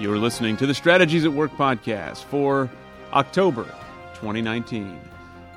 You're 0.00 0.16
listening 0.16 0.56
to 0.56 0.66
the 0.66 0.72
Strategies 0.72 1.26
at 1.26 1.32
Work 1.34 1.50
podcast 1.58 2.24
for 2.24 2.70
October 3.12 3.64
2019. 4.14 4.98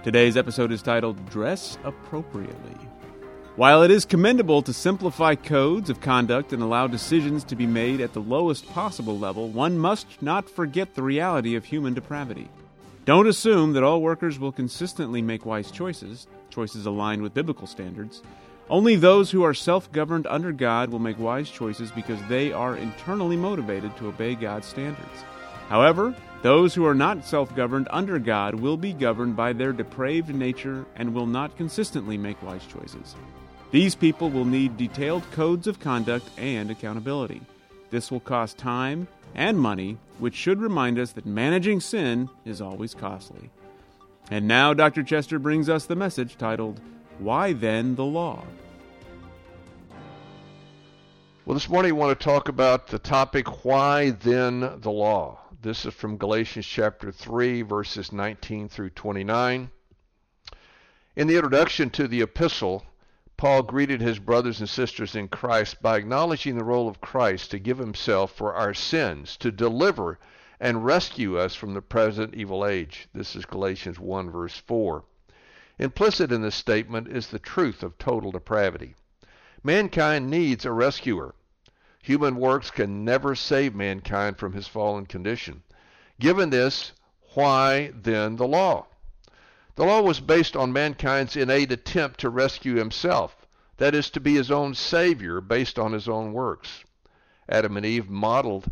Today's 0.04 0.36
episode 0.36 0.74
is 0.74 0.82
titled 0.82 1.30
Dress 1.30 1.78
Appropriately. 1.86 2.76
While 3.56 3.84
it 3.84 3.90
is 3.90 4.04
commendable 4.04 4.62
to 4.64 4.74
simplify 4.74 5.36
codes 5.36 5.90
of 5.90 6.02
conduct 6.02 6.52
and 6.52 6.62
allow 6.62 6.88
decisions 6.88 7.46
to 7.46 7.56
be 7.56 7.66
made 7.66 8.02
at 8.02 8.12
the 8.12 8.20
lowest 8.20 8.68
possible 8.68 9.18
level, 9.18 9.48
one 9.48 9.78
must 9.78 10.22
not 10.22 10.50
forget 10.50 10.94
the 10.94 11.04
reality 11.04 11.56
of 11.56 11.64
human 11.64 11.94
depravity. 11.94 12.50
Don't 13.06 13.28
assume 13.28 13.72
that 13.74 13.84
all 13.84 14.02
workers 14.02 14.40
will 14.40 14.52
consistently 14.52 15.22
make 15.22 15.46
wise 15.46 15.72
choices, 15.72 16.28
choices 16.50 16.86
aligned 16.86 17.22
with 17.22 17.34
biblical 17.34 17.66
standards. 17.66 18.22
Only 18.70 18.96
those 18.96 19.32
who 19.32 19.44
are 19.44 19.54
self 19.54 19.92
governed 19.92 20.26
under 20.28 20.52
God 20.52 20.90
will 20.90 21.00
make 21.00 21.20
wise 21.20 21.50
choices 21.50 21.92
because 21.92 22.20
they 22.28 22.52
are 22.52 22.78
internally 22.78 23.36
motivated 23.36 23.96
to 23.98 24.08
obey 24.08 24.36
God's 24.36 24.68
standards. 24.68 25.24
However, 25.70 26.16
those 26.44 26.74
who 26.74 26.86
are 26.86 26.96
not 26.96 27.26
self 27.26 27.56
governed 27.56 27.88
under 27.92 28.20
God 28.20 28.56
will 28.56 28.78
be 28.78 28.94
governed 28.94 29.36
by 29.36 29.54
their 29.54 29.74
depraved 29.74 30.34
nature 30.34 30.86
and 30.96 31.14
will 31.14 31.28
not 31.28 31.58
consistently 31.58 32.18
make 32.18 32.42
wise 32.42 32.66
choices. 32.66 33.16
These 33.72 33.96
people 33.96 34.30
will 34.30 34.46
need 34.46 34.78
detailed 34.78 35.24
codes 35.32 35.68
of 35.68 35.80
conduct 35.80 36.30
and 36.38 36.70
accountability. 36.70 37.42
This 37.90 38.12
will 38.12 38.20
cost 38.20 38.58
time 38.58 39.08
and 39.36 39.58
money, 39.58 39.98
which 40.20 40.36
should 40.36 40.60
remind 40.60 41.00
us 41.00 41.12
that 41.14 41.26
managing 41.26 41.80
sin 41.80 42.30
is 42.46 42.62
always 42.62 42.94
costly. 42.94 43.50
And 44.30 44.48
now, 44.48 44.74
Dr. 44.74 45.04
Chester 45.04 45.40
brings 45.40 45.70
us 45.70 45.86
the 45.86 45.96
message 45.96 46.38
titled, 46.38 46.80
Why 47.20 47.54
Then 47.54 47.96
the 47.96 48.04
Law? 48.04 48.44
Well, 51.46 51.54
this 51.54 51.70
morning 51.70 51.92
I 51.92 51.96
want 51.96 52.20
to 52.20 52.24
talk 52.24 52.50
about 52.50 52.88
the 52.88 52.98
topic, 52.98 53.64
Why 53.64 54.10
Then 54.10 54.80
the 54.80 54.92
Law? 54.92 55.40
This 55.62 55.86
is 55.86 55.94
from 55.94 56.18
Galatians 56.18 56.66
chapter 56.66 57.12
3, 57.12 57.62
verses 57.62 58.12
19 58.12 58.68
through 58.68 58.90
29. 58.90 59.70
In 61.16 61.28
the 61.28 61.36
introduction 61.36 61.92
to 61.92 62.08
the 62.08 62.22
epistle, 62.22 62.84
Paul 63.38 63.62
greeted 63.62 64.02
his 64.02 64.18
brothers 64.18 64.60
and 64.60 64.68
sisters 64.68 65.16
in 65.16 65.28
Christ 65.28 65.84
by 65.84 65.98
acknowledging 65.98 66.58
the 66.58 66.64
role 66.64 66.88
of 66.88 67.00
Christ 67.00 67.52
to 67.52 67.60
give 67.60 67.78
himself 67.78 68.32
for 68.32 68.56
our 68.56 68.74
sins, 68.74 69.38
to 69.38 69.52
deliver 69.52 70.18
and 70.60 70.84
rescue 70.84 71.38
us 71.38 71.54
from 71.54 71.76
the 71.76 71.82
present 71.82 72.34
evil 72.34 72.66
age. 72.66 73.08
This 73.14 73.36
is 73.36 73.46
Galatians 73.46 74.00
1, 74.00 74.32
verse 74.32 74.58
4. 74.58 75.04
Implicit 75.80 76.32
in 76.32 76.44
this 76.44 76.54
statement 76.54 77.08
is 77.08 77.28
the 77.28 77.40
truth 77.40 77.82
of 77.82 77.98
total 77.98 78.32
depravity. 78.32 78.96
Mankind 79.64 80.30
needs 80.30 80.66
a 80.66 80.72
rescuer. 80.72 81.34
Human 82.04 82.36
works 82.36 82.70
can 82.70 83.04
never 83.04 83.34
save 83.34 83.74
mankind 83.74 84.38
from 84.38 84.54
his 84.54 84.68
fallen 84.68 85.08
condition. 85.08 85.64
Given 86.20 86.52
this, 86.52 86.92
why 87.34 87.92
then 87.96 88.36
the 88.36 88.48
law? 88.48 88.86
The 89.76 89.86
law 89.86 90.02
was 90.02 90.20
based 90.20 90.56
on 90.56 90.72
mankind's 90.72 91.36
innate 91.36 91.72
attempt 91.72 92.20
to 92.20 92.30
rescue 92.30 92.76
himself, 92.76 93.48
that 93.78 93.96
is, 93.96 94.12
to 94.12 94.20
be 94.20 94.36
his 94.36 94.52
own 94.52 94.76
savior 94.76 95.42
based 95.42 95.80
on 95.80 95.94
his 95.94 96.08
own 96.08 96.34
works. 96.34 96.84
Adam 97.50 97.78
and 97.78 97.86
Eve 97.86 98.10
modeled 98.10 98.70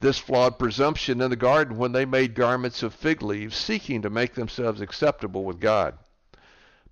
this 0.00 0.18
flawed 0.18 0.58
presumption 0.58 1.22
in 1.22 1.30
the 1.30 1.36
garden 1.36 1.78
when 1.78 1.92
they 1.92 2.04
made 2.04 2.34
garments 2.34 2.82
of 2.82 2.92
fig 2.92 3.22
leaves, 3.22 3.56
seeking 3.56 4.02
to 4.02 4.10
make 4.10 4.34
themselves 4.34 4.82
acceptable 4.82 5.44
with 5.44 5.58
God. 5.58 5.96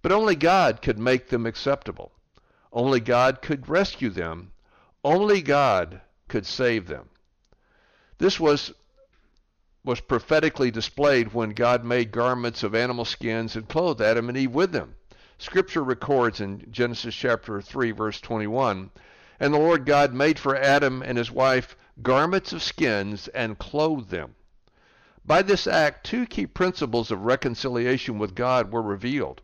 But 0.03 0.12
only 0.12 0.34
God 0.34 0.81
could 0.81 0.98
make 0.98 1.29
them 1.29 1.45
acceptable. 1.45 2.12
Only 2.73 3.01
God 3.01 3.43
could 3.43 3.69
rescue 3.69 4.09
them. 4.09 4.53
Only 5.05 5.42
God 5.42 6.01
could 6.29 6.47
save 6.47 6.87
them. 6.87 7.11
This 8.19 8.41
was 8.41 8.73
was 9.84 10.01
prophetically 10.01 10.70
displayed 10.70 11.33
when 11.33 11.51
God 11.51 11.85
made 11.85 12.13
garments 12.13 12.63
of 12.63 12.74
animal 12.74 13.05
skins 13.05 13.57
and 13.57 13.69
clothed 13.69 14.01
Adam 14.01 14.29
and 14.29 14.36
Eve 14.36 14.55
with 14.55 14.73
them. 14.73 14.95
Scripture 15.39 15.83
records 15.83 16.41
in 16.41 16.70
Genesis 16.70 17.14
chapter 17.14 17.63
3 17.63 17.91
verse 17.92 18.20
21, 18.20 18.91
and 19.39 19.55
the 19.55 19.58
Lord 19.58 19.86
God 19.86 20.13
made 20.13 20.39
for 20.39 20.55
Adam 20.55 21.03
and 21.03 21.17
his 21.17 21.30
wife 21.30 21.77
garments 22.03 22.53
of 22.53 22.63
skins 22.63 23.29
and 23.29 23.58
clothed 23.58 24.11
them. 24.11 24.35
By 25.24 25.42
this 25.42 25.67
act, 25.67 26.05
two 26.05 26.27
key 26.27 26.47
principles 26.47 27.11
of 27.11 27.24
reconciliation 27.24 28.19
with 28.19 28.35
God 28.35 28.70
were 28.73 28.83
revealed. 28.83 29.41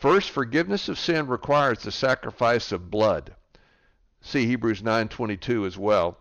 First, 0.00 0.30
forgiveness 0.30 0.88
of 0.88 0.98
sin 0.98 1.26
requires 1.26 1.80
the 1.80 1.92
sacrifice 1.92 2.72
of 2.72 2.90
blood. 2.90 3.34
See 4.22 4.46
Hebrews 4.46 4.80
9:22 4.82 5.66
as 5.66 5.76
well. 5.76 6.16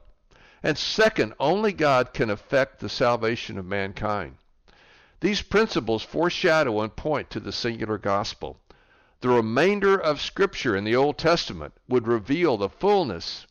And 0.61 0.77
second, 0.77 1.33
only 1.39 1.71
God 1.71 2.13
can 2.13 2.29
effect 2.29 2.81
the 2.81 2.89
salvation 2.89 3.57
of 3.57 3.65
mankind. 3.65 4.35
These 5.21 5.43
principles 5.43 6.03
foreshadow 6.03 6.81
and 6.81 6.93
point 6.93 7.29
to 7.29 7.39
the 7.39 7.53
singular 7.53 7.97
gospel. 7.97 8.59
The 9.21 9.29
remainder 9.29 9.97
of 9.97 10.19
Scripture 10.19 10.75
in 10.75 10.83
the 10.83 10.97
Old 10.97 11.17
Testament 11.17 11.73
would 11.87 12.05
reveal 12.05 12.57
the 12.57 12.67
fullness 12.67 13.47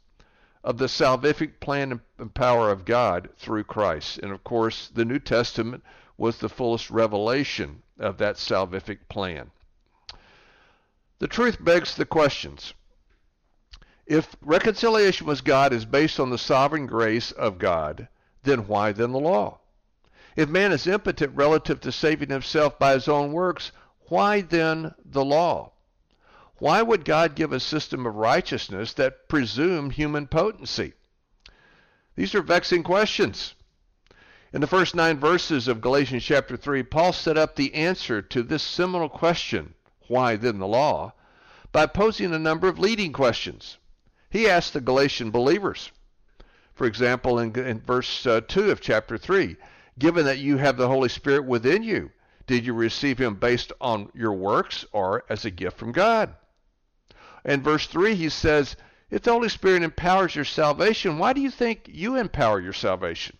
of 0.62 0.76
the 0.76 0.88
salvific 0.88 1.58
plan 1.58 2.02
and 2.18 2.34
power 2.34 2.70
of 2.70 2.84
God 2.84 3.30
through 3.38 3.64
Christ. 3.64 4.18
And 4.18 4.30
of 4.32 4.44
course, 4.44 4.88
the 4.88 5.06
New 5.06 5.20
Testament 5.20 5.82
was 6.18 6.36
the 6.36 6.50
fullest 6.50 6.90
revelation 6.90 7.82
of 7.98 8.18
that 8.18 8.36
salvific 8.36 9.08
plan. 9.08 9.52
The 11.20 11.28
truth 11.28 11.62
begs 11.62 11.96
the 11.96 12.06
questions. 12.06 12.74
If 14.06 14.36
reconciliation 14.40 15.26
with 15.26 15.42
God 15.42 15.72
is 15.72 15.84
based 15.84 16.20
on 16.20 16.30
the 16.30 16.38
sovereign 16.38 16.86
grace 16.86 17.32
of 17.32 17.58
God, 17.58 18.08
then 18.44 18.68
why 18.68 18.92
then 18.92 19.12
the 19.12 19.18
law? 19.18 19.58
If 20.36 20.48
man 20.48 20.70
is 20.70 20.86
impotent 20.86 21.34
relative 21.34 21.80
to 21.80 21.90
saving 21.90 22.30
himself 22.30 22.78
by 22.78 22.94
his 22.94 23.08
own 23.08 23.32
works, 23.32 23.72
why 24.08 24.40
then 24.40 24.94
the 25.04 25.24
law? 25.24 25.72
Why 26.58 26.82
would 26.82 27.04
God 27.04 27.34
give 27.34 27.52
a 27.52 27.60
system 27.60 28.06
of 28.06 28.14
righteousness 28.14 28.92
that 28.94 29.28
presumed 29.28 29.94
human 29.94 30.28
potency? 30.28 30.94
These 32.14 32.34
are 32.34 32.42
vexing 32.42 32.84
questions. 32.84 33.54
In 34.52 34.60
the 34.60 34.66
first 34.66 34.94
nine 34.94 35.18
verses 35.18 35.68
of 35.68 35.80
Galatians 35.80 36.24
chapter 36.24 36.56
3, 36.56 36.84
Paul 36.84 37.12
set 37.12 37.36
up 37.36 37.56
the 37.56 37.74
answer 37.74 38.22
to 38.22 38.42
this 38.42 38.62
seminal 38.62 39.08
question 39.08 39.74
why 40.08 40.36
then 40.36 40.58
the 40.58 40.66
law, 40.66 41.12
by 41.72 41.86
posing 41.86 42.32
a 42.32 42.38
number 42.38 42.68
of 42.68 42.78
leading 42.78 43.12
questions. 43.12 43.76
He 44.30 44.48
asked 44.48 44.72
the 44.72 44.80
Galatian 44.80 45.30
believers, 45.30 45.90
for 46.74 46.86
example, 46.86 47.38
in, 47.38 47.54
in 47.58 47.80
verse 47.80 48.26
uh, 48.26 48.40
2 48.40 48.70
of 48.70 48.80
chapter 48.80 49.18
3, 49.18 49.56
given 49.98 50.24
that 50.26 50.38
you 50.38 50.56
have 50.58 50.76
the 50.76 50.88
Holy 50.88 51.08
Spirit 51.08 51.44
within 51.44 51.82
you, 51.82 52.10
did 52.46 52.64
you 52.64 52.72
receive 52.72 53.18
him 53.18 53.34
based 53.34 53.72
on 53.80 54.10
your 54.14 54.32
works 54.32 54.84
or 54.92 55.24
as 55.28 55.44
a 55.44 55.50
gift 55.50 55.76
from 55.76 55.92
God? 55.92 56.34
In 57.44 57.62
verse 57.62 57.86
3, 57.86 58.14
he 58.14 58.28
says, 58.28 58.76
if 59.10 59.22
the 59.22 59.32
Holy 59.32 59.48
Spirit 59.48 59.82
empowers 59.82 60.34
your 60.34 60.44
salvation, 60.44 61.18
why 61.18 61.32
do 61.32 61.40
you 61.40 61.50
think 61.50 61.88
you 61.88 62.16
empower 62.16 62.60
your 62.60 62.72
salvation? 62.72 63.38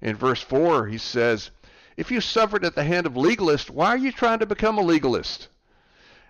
In 0.00 0.16
verse 0.16 0.42
4, 0.42 0.86
he 0.86 0.98
says, 0.98 1.50
if 1.96 2.10
you 2.10 2.20
suffered 2.20 2.64
at 2.64 2.74
the 2.74 2.84
hand 2.84 3.06
of 3.06 3.14
legalists, 3.14 3.70
why 3.70 3.88
are 3.88 3.98
you 3.98 4.12
trying 4.12 4.38
to 4.38 4.46
become 4.46 4.78
a 4.78 4.82
legalist? 4.82 5.48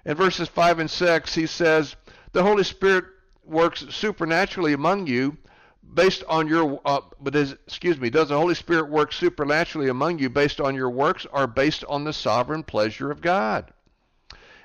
In 0.04 0.16
verses 0.16 0.48
5 0.48 0.78
and 0.78 0.90
6, 0.90 1.34
he 1.34 1.46
says, 1.46 1.96
The 2.32 2.42
Holy 2.42 2.64
Spirit 2.64 3.04
works 3.44 3.84
supernaturally 3.90 4.72
among 4.72 5.06
you 5.06 5.36
based 5.92 6.24
on 6.28 6.46
your, 6.46 6.80
uh, 6.84 7.00
but 7.20 7.34
is, 7.34 7.52
excuse 7.66 7.98
me, 7.98 8.10
does 8.10 8.28
the 8.28 8.38
Holy 8.38 8.54
Spirit 8.54 8.88
work 8.88 9.12
supernaturally 9.12 9.88
among 9.88 10.18
you 10.18 10.30
based 10.30 10.60
on 10.60 10.74
your 10.74 10.90
works 10.90 11.26
or 11.32 11.46
based 11.46 11.84
on 11.88 12.04
the 12.04 12.12
sovereign 12.12 12.62
pleasure 12.62 13.10
of 13.10 13.20
God? 13.20 13.72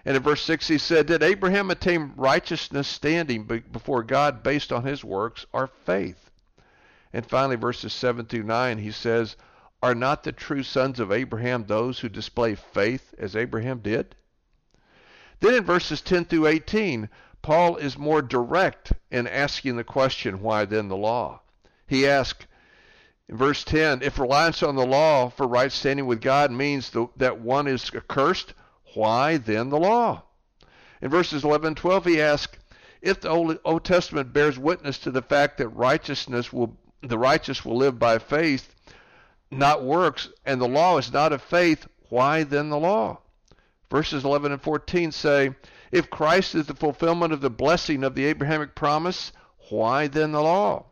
And 0.06 0.16
in 0.16 0.22
verse 0.22 0.44
6 0.44 0.68
he 0.68 0.78
said, 0.78 1.07
Did 1.07 1.23
Abraham 1.23 1.72
attain 1.72 2.13
righteousness 2.16 2.88
standing 2.88 3.44
before 3.44 4.03
God 4.03 4.43
based 4.43 4.72
on 4.72 4.84
his 4.84 5.03
works 5.03 5.46
or 5.52 5.67
faith? 5.67 6.29
And 7.11 7.26
finally, 7.26 7.55
verses 7.55 7.93
7 7.93 8.26
through 8.26 8.43
9, 8.43 8.78
he 8.78 8.91
says, 8.91 9.35
Are 9.82 9.96
not 9.96 10.23
the 10.23 10.32
true 10.32 10.64
sons 10.64 10.99
of 10.99 11.11
Abraham 11.11 11.66
those 11.66 11.99
who 11.99 12.09
display 12.09 12.55
faith 12.55 13.16
as 13.17 13.35
Abraham 13.35 13.79
did? 13.79 14.16
Then 15.40 15.53
in 15.53 15.64
verses 15.64 16.02
10 16.02 16.26
through 16.26 16.47
18, 16.47 17.09
Paul 17.41 17.76
is 17.76 17.97
more 17.97 18.22
direct 18.22 18.93
in 19.11 19.28
asking 19.28 19.76
the 19.76 19.84
question, 19.84 20.41
why 20.41 20.66
then 20.66 20.87
the 20.87 20.97
law? 20.97 21.41
He 21.87 22.08
asks, 22.08 22.46
in 23.28 23.37
verse 23.37 23.64
10, 23.64 24.02
if 24.02 24.20
reliance 24.20 24.64
on 24.64 24.76
the 24.76 24.85
law 24.85 25.29
for 25.29 25.47
right 25.47 25.72
standing 25.72 26.05
with 26.05 26.22
God 26.22 26.52
means 26.52 26.90
the, 26.90 27.08
that 27.17 27.40
one 27.40 27.67
is 27.67 27.91
accursed, 27.93 28.53
why 28.93 29.37
then 29.37 29.70
the 29.70 29.79
law? 29.79 30.23
In 31.02 31.09
verses 31.09 31.43
11 31.43 31.67
and 31.67 31.78
12, 31.78 32.05
he 32.05 32.22
asks, 32.22 32.58
if 33.02 33.22
the 33.22 33.29
Old, 33.29 33.59
Old 33.64 33.84
Testament 33.84 34.34
bears 34.34 34.58
witness 34.58 34.97
to 34.99 35.11
the 35.11 35.22
fact 35.22 35.58
that 35.58 35.70
righteousness 35.70 36.52
will, 36.52 36.78
the 37.02 37.20
righteous 37.20 37.64
will 37.64 37.78
live 37.78 37.99
by 37.99 38.17
faith, 38.17 38.73
not 39.52 39.84
works, 39.84 40.29
and 40.46 40.59
the 40.59 40.67
law 40.67 40.97
is 40.97 41.11
not 41.11 41.34
of 41.34 41.41
faith, 41.41 41.87
why 42.09 42.43
then 42.43 42.70
the 42.70 42.79
law? 42.79 43.20
Verses 43.96 44.26
11 44.26 44.52
and 44.52 44.62
14 44.62 45.14
say, 45.14 45.56
If 45.90 46.09
Christ 46.09 46.53
is 46.53 46.68
the 46.68 46.76
fulfillment 46.76 47.32
of 47.32 47.40
the 47.40 47.50
blessing 47.50 48.03
of 48.03 48.14
the 48.14 48.26
Abrahamic 48.26 48.76
promise, 48.76 49.32
why 49.70 50.08
then 50.08 50.34
the 50.34 50.42
law? 50.42 50.88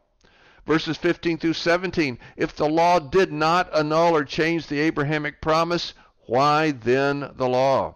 Verses 0.65 0.95
15 0.95 1.37
through 1.37 1.51
17, 1.51 2.17
if 2.37 2.55
the 2.55 2.69
law 2.69 2.99
did 2.99 3.29
not 3.29 3.69
annul 3.75 4.15
or 4.15 4.23
change 4.23 4.67
the 4.67 4.79
Abrahamic 4.79 5.41
promise, 5.41 5.93
why 6.27 6.71
then 6.71 7.29
the 7.35 7.49
law? 7.49 7.95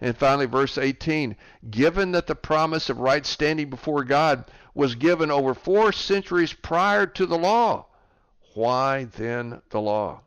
And 0.00 0.16
finally, 0.16 0.46
verse 0.46 0.78
18, 0.78 1.34
given 1.68 2.12
that 2.12 2.28
the 2.28 2.36
promise 2.36 2.88
of 2.88 2.98
right 3.00 3.26
standing 3.26 3.70
before 3.70 4.04
God 4.04 4.44
was 4.72 4.94
given 4.94 5.32
over 5.32 5.54
four 5.54 5.90
centuries 5.90 6.52
prior 6.52 7.06
to 7.08 7.26
the 7.26 7.38
law, 7.38 7.86
why 8.54 9.02
then 9.02 9.62
the 9.70 9.80
law? 9.80 10.20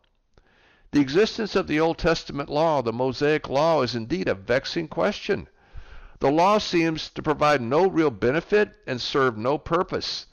The 0.92 1.02
existence 1.02 1.56
of 1.56 1.68
the 1.68 1.82
Old 1.82 1.98
Testament 1.98 2.50
law, 2.50 2.82
the 2.82 2.94
Mosaic 2.94 3.50
law, 3.50 3.82
is 3.82 3.94
indeed 3.94 4.30
a 4.30 4.34
vexing 4.34 4.88
question. 4.88 5.50
The 6.20 6.32
law 6.32 6.60
seems 6.60 7.10
to 7.10 7.22
provide 7.22 7.62
no 7.62 7.88
real 7.88 8.10
benefit 8.10 8.76
and 8.88 9.02
serve 9.02 9.38
no 9.38 9.58
purpose. 9.58 10.28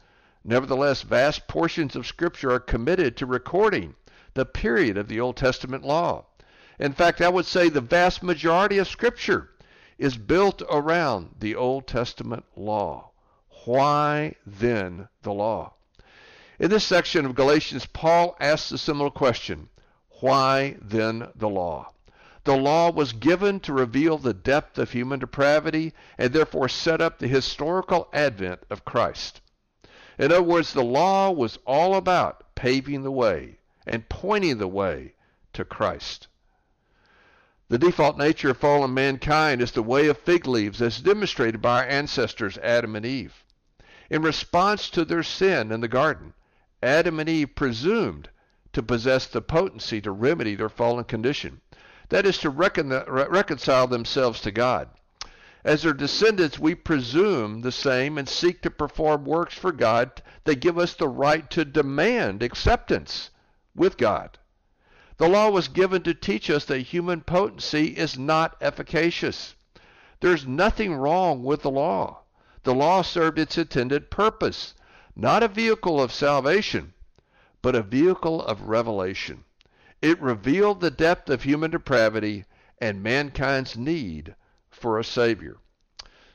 Nevertheless, 0.45 1.03
vast 1.03 1.49
portions 1.49 1.97
of 1.97 2.07
Scripture 2.07 2.53
are 2.53 2.61
committed 2.61 3.17
to 3.17 3.27
recording 3.27 3.97
the 4.35 4.47
period 4.47 4.97
of 4.97 5.09
the 5.09 5.21
Old 5.21 5.37
Testament 5.37 5.85
law. 5.85 6.27
In 6.79 6.93
fact, 6.93 7.21
I 7.21 7.29
would 7.29 7.47
say 7.47 7.69
the 7.69 7.81
vast 7.81 8.23
majority 8.23 8.79
of 8.79 8.87
Scripture 8.87 9.51
is 9.99 10.17
built 10.17 10.63
around 10.71 11.35
the 11.41 11.57
Old 11.57 11.89
Testament 11.89 12.45
law. 12.57 13.11
Why 13.65 14.37
then 14.47 15.09
the 15.23 15.33
law? 15.33 15.75
In 16.59 16.71
this 16.71 16.85
section 16.85 17.27
of 17.27 17.35
Galatians, 17.35 17.87
Paul 17.87 18.37
asks 18.39 18.71
a 18.71 18.79
similar 18.79 19.11
question 19.11 19.69
Why 20.21 20.77
then 20.81 21.29
the 21.35 21.49
law? 21.49 21.93
The 22.45 22.57
law 22.57 22.91
was 22.91 23.13
given 23.13 23.59
to 23.61 23.73
reveal 23.73 24.17
the 24.19 24.35
depth 24.35 24.79
of 24.79 24.93
human 24.93 25.19
depravity 25.19 25.93
and 26.19 26.33
therefore 26.33 26.69
set 26.69 27.01
up 27.01 27.19
the 27.19 27.27
historical 27.27 28.09
advent 28.13 28.61
of 28.71 28.85
Christ. 28.85 29.41
In 30.19 30.27
other 30.31 30.43
words, 30.43 30.73
the 30.73 30.85
law 30.85 31.31
was 31.31 31.59
all 31.67 31.97
about 31.97 32.55
paving 32.55 33.03
the 33.03 33.11
way 33.11 33.59
and 33.87 34.09
pointing 34.09 34.59
the 34.59 34.69
way 34.69 35.15
to 35.55 35.65
Christ. 35.65 36.29
The 37.69 37.79
default 37.79 38.17
nature 38.19 38.51
of 38.51 38.59
fallen 38.59 38.95
mankind 38.95 39.61
is 39.63 39.73
the 39.73 39.83
way 39.83 40.07
of 40.07 40.19
fig 40.19 40.47
leaves, 40.47 40.81
as 40.81 41.01
demonstrated 41.01 41.61
by 41.61 41.83
our 41.83 41.89
ancestors 41.89 42.59
Adam 42.59 42.95
and 42.95 43.05
Eve. 43.07 43.43
In 44.11 44.23
response 44.23 44.91
to 44.91 45.05
their 45.05 45.23
sin 45.23 45.73
in 45.73 45.81
the 45.81 45.89
garden, 45.89 46.35
Adam 46.83 47.19
and 47.19 47.29
Eve 47.29 47.55
presumed 47.55 48.29
to 48.75 48.83
possess 48.83 49.27
the 49.27 49.41
potency 49.41 50.01
to 50.01 50.13
remedy 50.13 50.55
their 50.55 50.69
fallen 50.69 51.05
condition. 51.05 51.61
That 52.11 52.27
is, 52.27 52.39
to 52.39 52.51
recon- 52.51 53.05
reconcile 53.09 53.87
themselves 53.87 54.41
to 54.43 54.51
God. 54.51 54.89
As 55.65 55.83
their 55.83 55.95
descendants, 55.95 56.59
we 56.59 56.75
presume 56.75 57.63
the 57.63 57.73
same 57.73 58.19
and 58.19 58.29
seek 58.29 58.61
to 58.63 58.71
perform 58.71 59.25
works 59.25 59.55
for 59.55 59.73
God 59.73 60.23
that 60.45 60.61
give 60.61 60.79
us 60.79 60.95
the 60.95 61.09
right 61.09 61.49
to 61.51 61.65
demand 61.65 62.43
acceptance 62.43 63.31
with 63.75 63.97
God. 63.97 64.39
The 65.17 65.29
law 65.29 65.51
was 65.51 65.69
given 65.69 66.03
to 66.03 66.15
teach 66.15 66.51
us 66.51 66.65
that 66.65 66.81
human 66.81 67.21
potency 67.21 67.97
is 67.97 68.19
not 68.19 68.57
efficacious. 68.61 69.55
There's 70.21 70.47
nothing 70.47 70.95
wrong 70.95 71.45
with 71.45 71.63
the 71.63 71.71
law. 71.71 72.23
The 72.65 72.75
law 72.75 73.03
served 73.03 73.39
its 73.39 73.57
intended 73.57 74.11
purpose, 74.11 74.75
not 75.15 75.43
a 75.43 75.49
vehicle 75.49 76.01
of 76.01 76.13
salvation, 76.13 76.94
but 77.65 77.75
a 77.75 77.83
vehicle 77.83 78.43
of 78.43 78.61
revelation. 78.69 79.43
It 80.03 80.21
revealed 80.21 80.83
the 80.83 80.91
depth 80.91 81.31
of 81.31 81.45
human 81.45 81.71
depravity 81.71 82.45
and 82.79 83.03
mankind's 83.03 83.75
need 83.75 84.35
for 84.69 84.99
a 84.99 85.05
Savior. 85.05 85.57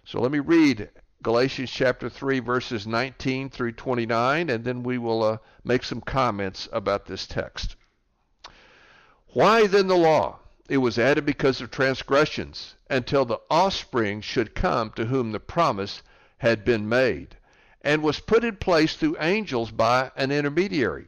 So 0.03 0.19
let 0.19 0.31
me 0.31 0.39
read 0.39 0.89
Galatians 1.21 1.69
chapter 1.69 2.09
3, 2.09 2.39
verses 2.39 2.87
19 2.87 3.51
through 3.51 3.73
29, 3.73 4.49
and 4.49 4.65
then 4.65 4.81
we 4.81 4.97
will 4.97 5.21
uh, 5.21 5.37
make 5.63 5.83
some 5.83 6.01
comments 6.01 6.67
about 6.71 7.05
this 7.05 7.27
text. 7.27 7.75
Why 9.27 9.67
then 9.67 9.85
the 9.85 9.95
law? 9.95 10.39
It 10.67 10.77
was 10.77 10.97
added 10.97 11.27
because 11.27 11.61
of 11.61 11.69
transgressions, 11.69 12.73
until 12.89 13.25
the 13.25 13.39
offspring 13.51 14.21
should 14.21 14.55
come 14.55 14.89
to 14.95 15.05
whom 15.05 15.31
the 15.31 15.39
promise 15.39 16.01
had 16.39 16.65
been 16.65 16.89
made, 16.89 17.37
and 17.83 18.01
was 18.01 18.19
put 18.19 18.43
in 18.43 18.55
place 18.55 18.95
through 18.95 19.17
angels 19.19 19.69
by 19.69 20.11
an 20.15 20.31
intermediary. 20.31 21.07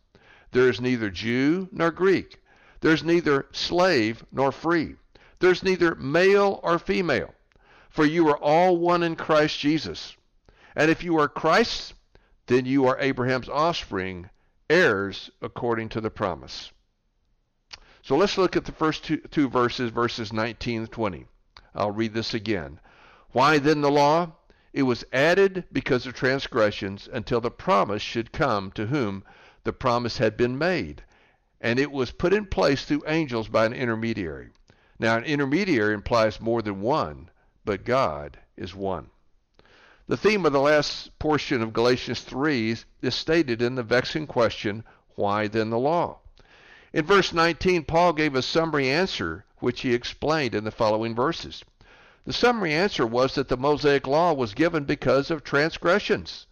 There 0.51 0.69
is 0.69 0.81
neither 0.81 1.09
Jew 1.09 1.69
nor 1.71 1.91
Greek. 1.91 2.41
There 2.81 2.93
is 2.93 3.03
neither 3.03 3.47
slave 3.51 4.25
nor 4.31 4.51
free. 4.51 4.95
There 5.39 5.51
is 5.51 5.63
neither 5.63 5.95
male 5.95 6.59
or 6.63 6.77
female. 6.77 7.33
For 7.89 8.05
you 8.05 8.27
are 8.29 8.37
all 8.37 8.77
one 8.77 9.03
in 9.03 9.15
Christ 9.15 9.59
Jesus. 9.59 10.15
And 10.75 10.89
if 10.89 11.03
you 11.03 11.17
are 11.19 11.27
Christ's, 11.27 11.93
then 12.47 12.65
you 12.65 12.85
are 12.87 12.99
Abraham's 12.99 13.49
offspring, 13.49 14.29
heirs 14.69 15.29
according 15.41 15.89
to 15.89 16.01
the 16.01 16.09
promise. 16.09 16.71
So 18.01 18.15
let's 18.15 18.37
look 18.37 18.55
at 18.55 18.65
the 18.65 18.71
first 18.71 19.03
two, 19.03 19.17
two 19.17 19.49
verses, 19.49 19.91
verses 19.91 20.33
19 20.33 20.81
and 20.81 20.91
20. 20.91 21.25
I'll 21.75 21.91
read 21.91 22.13
this 22.13 22.33
again. 22.33 22.79
Why 23.31 23.59
then 23.59 23.81
the 23.81 23.91
law? 23.91 24.33
It 24.73 24.83
was 24.83 25.05
added 25.11 25.65
because 25.71 26.05
of 26.05 26.13
transgressions 26.13 27.07
until 27.11 27.41
the 27.41 27.51
promise 27.51 28.01
should 28.01 28.31
come 28.31 28.71
to 28.71 28.87
whom 28.87 29.23
the 29.63 29.73
promise 29.73 30.17
had 30.17 30.35
been 30.35 30.57
made. 30.57 31.03
And 31.59 31.79
it 31.79 31.91
was 31.91 32.11
put 32.11 32.33
in 32.33 32.45
place 32.45 32.85
through 32.85 33.03
angels 33.05 33.47
by 33.47 33.65
an 33.65 33.73
intermediary. 33.73 34.49
Now, 34.99 35.17
an 35.17 35.23
intermediary 35.23 35.93
implies 35.93 36.41
more 36.41 36.61
than 36.61 36.81
one, 36.81 37.29
but 37.65 37.85
God 37.85 38.37
is 38.57 38.75
one. 38.75 39.09
The 40.07 40.17
theme 40.17 40.45
of 40.45 40.53
the 40.53 40.59
last 40.59 41.17
portion 41.19 41.61
of 41.61 41.73
Galatians 41.73 42.21
3 42.21 42.77
is 43.01 43.15
stated 43.15 43.61
in 43.61 43.75
the 43.75 43.83
vexing 43.83 44.27
question, 44.27 44.83
Why 45.15 45.47
then 45.47 45.69
the 45.69 45.79
law? 45.79 46.19
In 46.93 47.05
verse 47.05 47.31
19, 47.31 47.85
Paul 47.85 48.13
gave 48.13 48.35
a 48.35 48.41
summary 48.41 48.89
answer, 48.89 49.45
which 49.59 49.81
he 49.81 49.93
explained 49.93 50.53
in 50.53 50.65
the 50.65 50.71
following 50.71 51.15
verses. 51.15 51.63
The 52.25 52.33
summary 52.33 52.73
answer 52.73 53.07
was 53.07 53.35
that 53.35 53.47
the 53.47 53.57
Mosaic 53.57 54.05
law 54.05 54.33
was 54.33 54.53
given 54.53 54.83
because 54.83 55.31
of 55.31 55.43
transgressions. 55.43 56.45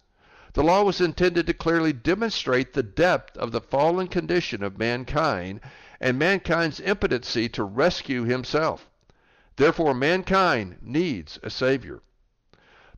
The 0.52 0.64
law 0.64 0.82
was 0.82 1.00
intended 1.00 1.46
to 1.46 1.54
clearly 1.54 1.92
demonstrate 1.92 2.72
the 2.72 2.82
depth 2.82 3.36
of 3.36 3.52
the 3.52 3.60
fallen 3.60 4.08
condition 4.08 4.64
of 4.64 4.78
mankind 4.78 5.60
and 6.00 6.18
mankind's 6.18 6.80
impotency 6.80 7.48
to 7.50 7.62
rescue 7.62 8.24
himself. 8.24 8.90
Therefore, 9.54 9.94
mankind 9.94 10.78
needs 10.82 11.38
a 11.44 11.50
Savior. 11.50 12.02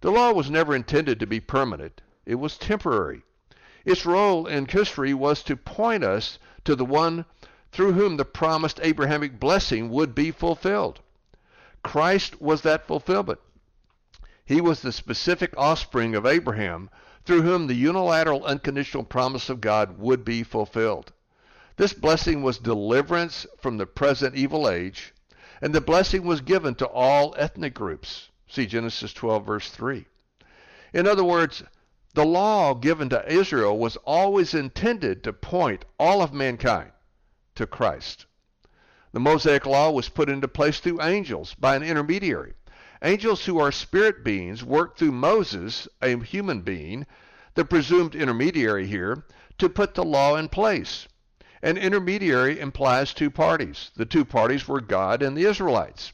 The 0.01 0.11
law 0.11 0.33
was 0.33 0.51
never 0.51 0.75
intended 0.75 1.21
to 1.21 1.27
be 1.27 1.41
permanent, 1.41 2.01
it 2.25 2.37
was 2.37 2.57
temporary. 2.57 3.23
Its 3.85 4.07
role 4.07 4.47
in 4.47 4.65
history 4.65 5.13
was 5.13 5.43
to 5.43 5.55
point 5.55 6.05
us 6.05 6.39
to 6.65 6.75
the 6.75 6.87
one 6.87 7.27
through 7.71 7.93
whom 7.93 8.17
the 8.17 8.25
promised 8.25 8.81
Abrahamic 8.83 9.39
blessing 9.39 9.91
would 9.91 10.15
be 10.15 10.31
fulfilled. 10.31 11.01
Christ 11.83 12.41
was 12.41 12.63
that 12.63 12.87
fulfillment. 12.87 13.41
He 14.43 14.63
was 14.63 14.81
the 14.81 14.91
specific 14.91 15.53
offspring 15.59 16.15
of 16.15 16.25
Abraham 16.25 16.89
through 17.25 17.43
whom 17.43 17.67
the 17.67 17.75
unilateral 17.75 18.45
unconditional 18.45 19.05
promise 19.05 19.49
of 19.49 19.61
God 19.61 19.99
would 19.99 20.25
be 20.25 20.43
fulfilled. 20.43 21.13
This 21.77 21.93
blessing 21.93 22.43
was 22.43 22.59
deliverance 22.59 23.47
from 23.59 23.77
the 23.77 23.87
present 23.87 24.35
evil 24.35 24.69
age, 24.69 25.15
and 25.61 25.75
the 25.75 25.81
blessing 25.81 26.25
was 26.25 26.41
given 26.41 26.75
to 26.77 26.87
all 26.87 27.35
ethnic 27.39 27.75
groups. 27.75 28.29
See 28.49 28.67
Genesis 28.67 29.13
12, 29.13 29.47
verse 29.47 29.71
3. 29.71 30.05
In 30.93 31.07
other 31.07 31.25
words, 31.25 31.63
the 32.15 32.27
law 32.27 32.75
given 32.75 33.09
to 33.09 33.33
Israel 33.33 33.79
was 33.79 33.97
always 34.05 34.53
intended 34.53 35.25
to 35.25 35.33
point 35.33 35.85
all 35.99 36.21
of 36.21 36.35
mankind 36.35 36.93
to 37.55 37.67
Christ. 37.67 38.27
The 39.13 39.21
Mosaic 39.21 39.65
Law 39.65 39.91
was 39.91 40.09
put 40.09 40.29
into 40.29 40.49
place 40.49 40.81
through 40.81 41.03
angels 41.03 41.55
by 41.55 41.77
an 41.77 41.83
intermediary. 41.83 42.55
Angels 43.05 43.47
who 43.47 43.59
are 43.59 43.73
spirit 43.73 44.23
beings 44.23 44.63
work 44.63 44.97
through 44.97 45.11
Moses, 45.11 45.89
a 46.01 46.17
human 46.19 46.61
being, 46.61 47.05
the 47.55 47.65
presumed 47.65 48.15
intermediary 48.15 48.87
here, 48.87 49.25
to 49.59 49.69
put 49.69 49.95
the 49.95 50.05
law 50.05 50.37
in 50.37 50.49
place. 50.49 51.09
An 51.63 51.77
intermediary 51.77 52.61
implies 52.61 53.13
two 53.13 53.29
parties. 53.29 53.91
The 53.97 54.07
two 54.07 54.25
parties 54.25 54.69
were 54.69 54.81
God 54.81 55.21
and 55.21 55.37
the 55.37 55.47
Israelites. 55.47 56.13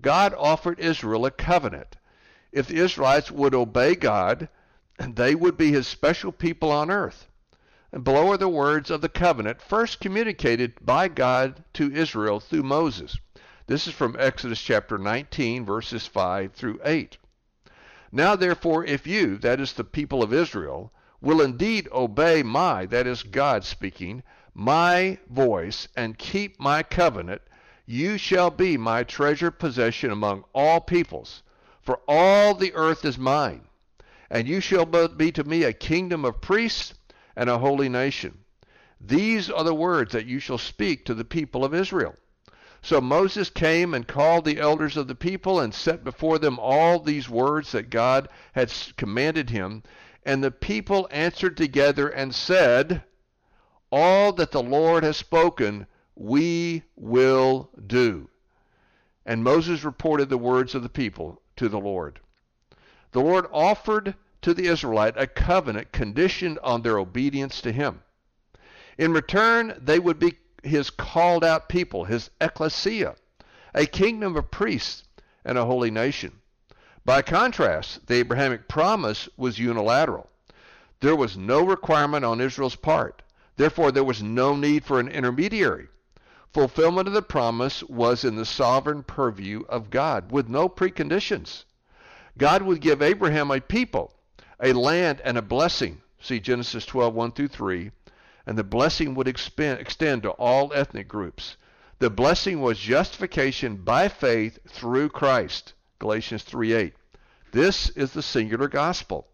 God 0.00 0.32
offered 0.38 0.80
Israel 0.80 1.26
a 1.26 1.30
covenant. 1.30 1.96
If 2.50 2.66
the 2.66 2.78
Israelites 2.78 3.30
would 3.30 3.54
obey 3.54 3.94
God, 3.94 4.48
they 4.98 5.34
would 5.34 5.58
be 5.58 5.70
his 5.70 5.86
special 5.86 6.32
people 6.32 6.70
on 6.70 6.90
earth. 6.90 7.28
And 7.92 8.04
below 8.04 8.30
are 8.30 8.38
the 8.38 8.48
words 8.48 8.90
of 8.90 9.02
the 9.02 9.10
covenant 9.10 9.60
first 9.60 10.00
communicated 10.00 10.74
by 10.80 11.08
God 11.08 11.62
to 11.74 11.92
Israel 11.92 12.40
through 12.40 12.62
Moses. 12.62 13.18
This 13.72 13.86
is 13.86 13.94
from 13.94 14.16
Exodus 14.18 14.60
chapter 14.60 14.98
19, 14.98 15.64
verses 15.64 16.06
5 16.06 16.52
through 16.52 16.78
8. 16.84 17.16
Now 18.12 18.36
therefore, 18.36 18.84
if 18.84 19.06
you, 19.06 19.38
that 19.38 19.60
is 19.60 19.72
the 19.72 19.82
people 19.82 20.22
of 20.22 20.30
Israel, 20.30 20.92
will 21.22 21.40
indeed 21.40 21.88
obey 21.90 22.42
my, 22.42 22.84
that 22.84 23.06
is 23.06 23.22
God 23.22 23.64
speaking, 23.64 24.24
my 24.52 25.16
voice, 25.26 25.88
and 25.96 26.18
keep 26.18 26.60
my 26.60 26.82
covenant, 26.82 27.40
you 27.86 28.18
shall 28.18 28.50
be 28.50 28.76
my 28.76 29.04
treasured 29.04 29.58
possession 29.58 30.10
among 30.10 30.44
all 30.52 30.82
peoples, 30.82 31.42
for 31.80 32.02
all 32.06 32.54
the 32.54 32.74
earth 32.74 33.06
is 33.06 33.16
mine. 33.16 33.62
And 34.28 34.46
you 34.46 34.60
shall 34.60 34.84
be 34.84 35.32
to 35.32 35.44
me 35.44 35.62
a 35.62 35.72
kingdom 35.72 36.26
of 36.26 36.42
priests 36.42 36.92
and 37.34 37.48
a 37.48 37.56
holy 37.56 37.88
nation. 37.88 38.44
These 39.00 39.48
are 39.48 39.64
the 39.64 39.72
words 39.72 40.12
that 40.12 40.26
you 40.26 40.40
shall 40.40 40.58
speak 40.58 41.06
to 41.06 41.14
the 41.14 41.24
people 41.24 41.64
of 41.64 41.72
Israel. 41.72 42.16
So 42.84 43.00
Moses 43.00 43.48
came 43.48 43.94
and 43.94 44.08
called 44.08 44.44
the 44.44 44.58
elders 44.58 44.96
of 44.96 45.06
the 45.06 45.14
people 45.14 45.60
and 45.60 45.72
set 45.72 46.02
before 46.02 46.40
them 46.40 46.58
all 46.58 46.98
these 46.98 47.30
words 47.30 47.70
that 47.72 47.90
God 47.90 48.28
had 48.54 48.72
commanded 48.96 49.50
him. 49.50 49.84
And 50.24 50.42
the 50.42 50.50
people 50.50 51.08
answered 51.12 51.56
together 51.56 52.08
and 52.08 52.34
said, 52.34 53.04
All 53.92 54.32
that 54.32 54.50
the 54.50 54.62
Lord 54.62 55.04
has 55.04 55.16
spoken, 55.16 55.86
we 56.16 56.82
will 56.96 57.70
do. 57.86 58.28
And 59.24 59.44
Moses 59.44 59.84
reported 59.84 60.28
the 60.28 60.36
words 60.36 60.74
of 60.74 60.82
the 60.82 60.88
people 60.88 61.40
to 61.56 61.68
the 61.68 61.80
Lord. 61.80 62.18
The 63.12 63.20
Lord 63.20 63.46
offered 63.52 64.16
to 64.42 64.54
the 64.54 64.66
Israelite 64.66 65.14
a 65.16 65.28
covenant 65.28 65.92
conditioned 65.92 66.58
on 66.64 66.82
their 66.82 66.98
obedience 66.98 67.60
to 67.60 67.70
him. 67.70 68.02
In 68.98 69.12
return, 69.12 69.78
they 69.80 70.00
would 70.00 70.18
be 70.18 70.38
his 70.62 70.90
called 70.90 71.44
out 71.44 71.68
people, 71.68 72.04
his 72.04 72.30
ecclesia, 72.40 73.14
a 73.74 73.86
kingdom 73.86 74.36
of 74.36 74.50
priests 74.50 75.04
and 75.44 75.58
a 75.58 75.64
holy 75.64 75.90
nation. 75.90 76.40
By 77.04 77.22
contrast, 77.22 78.06
the 78.06 78.14
Abrahamic 78.14 78.68
promise 78.68 79.28
was 79.36 79.58
unilateral. 79.58 80.30
There 81.00 81.16
was 81.16 81.36
no 81.36 81.64
requirement 81.64 82.24
on 82.24 82.40
Israel's 82.40 82.76
part. 82.76 83.22
Therefore, 83.56 83.90
there 83.90 84.04
was 84.04 84.22
no 84.22 84.54
need 84.54 84.84
for 84.84 85.00
an 85.00 85.08
intermediary. 85.08 85.88
Fulfillment 86.52 87.08
of 87.08 87.14
the 87.14 87.22
promise 87.22 87.82
was 87.82 88.24
in 88.24 88.36
the 88.36 88.44
sovereign 88.44 89.02
purview 89.02 89.64
of 89.68 89.90
God, 89.90 90.30
with 90.30 90.48
no 90.48 90.68
preconditions. 90.68 91.64
God 92.38 92.62
would 92.62 92.80
give 92.80 93.02
Abraham 93.02 93.50
a 93.50 93.60
people, 93.60 94.12
a 94.60 94.72
land 94.72 95.20
and 95.24 95.36
a 95.36 95.42
blessing. 95.42 96.02
See 96.20 96.38
Genesis 96.38 96.86
12, 96.86 97.14
1 97.14 97.32
through 97.32 97.48
3. 97.48 97.90
And 98.46 98.58
the 98.58 98.64
blessing 98.64 99.14
would 99.14 99.28
expand, 99.28 99.80
extend 99.80 100.22
to 100.24 100.30
all 100.30 100.72
ethnic 100.72 101.08
groups. 101.08 101.56
The 101.98 102.10
blessing 102.10 102.60
was 102.60 102.78
justification 102.78 103.76
by 103.76 104.08
faith 104.08 104.58
through 104.68 105.10
Christ. 105.10 105.74
Galatians 106.00 106.42
3:8. 106.42 106.94
This 107.52 107.90
is 107.90 108.12
the 108.12 108.22
singular 108.22 108.66
gospel. 108.66 109.28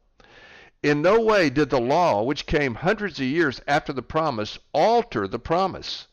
In 0.83 1.03
no 1.03 1.21
way 1.21 1.51
did 1.51 1.71
the 1.71 1.81
law, 1.81 2.23
which 2.23 2.47
came 2.47 2.75
hundreds 2.75 3.19
of 3.19 3.27
years 3.27 3.61
after 3.67 3.93
the 3.93 4.03
promise, 4.03 4.59
alter 4.73 5.27
the 5.27 5.39
promise. 5.39 6.07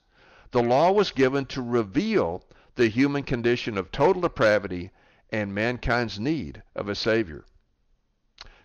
The 0.52 0.64
law 0.64 0.92
was 0.92 1.12
given 1.12 1.46
to 1.48 1.62
reveal 1.62 2.46
the 2.76 2.88
human 2.88 3.24
condition 3.24 3.78
of 3.78 3.92
total 3.92 4.22
depravity 4.22 4.92
and 5.30 5.54
mankind's 5.54 6.20
need 6.20 6.64
of 6.76 6.88
a 6.88 6.96
Savior. 6.96 7.46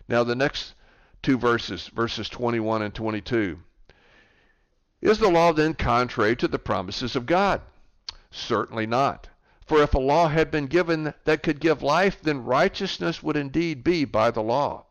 Now, 0.07 0.23
the 0.23 0.35
next 0.35 0.73
two 1.21 1.37
verses, 1.37 1.89
verses 1.89 2.29
21 2.29 2.81
and 2.81 2.93
22. 2.93 3.59
Is 5.01 5.17
the 5.17 5.31
law 5.31 5.51
then 5.51 5.73
contrary 5.73 6.35
to 6.35 6.47
the 6.47 6.59
promises 6.59 7.15
of 7.15 7.25
God? 7.25 7.61
Certainly 8.29 8.85
not. 8.85 9.29
For 9.65 9.81
if 9.81 9.93
a 9.95 9.99
law 9.99 10.27
had 10.27 10.51
been 10.51 10.67
given 10.67 11.13
that 11.25 11.41
could 11.41 11.59
give 11.59 11.81
life, 11.81 12.21
then 12.21 12.43
righteousness 12.43 13.23
would 13.23 13.35
indeed 13.35 13.83
be 13.83 14.05
by 14.05 14.29
the 14.29 14.43
law. 14.43 14.85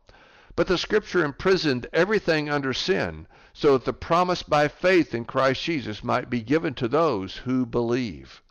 But 0.55 0.67
the 0.67 0.77
Scripture 0.77 1.23
imprisoned 1.23 1.87
everything 1.93 2.49
under 2.49 2.73
sin, 2.73 3.25
so 3.53 3.73
that 3.73 3.85
the 3.85 3.93
promise 3.93 4.43
by 4.43 4.67
faith 4.67 5.15
in 5.15 5.23
Christ 5.23 5.63
Jesus 5.63 6.03
might 6.03 6.29
be 6.29 6.41
given 6.41 6.73
to 6.73 6.89
those 6.89 7.37
who 7.37 7.65
believe. 7.65 8.41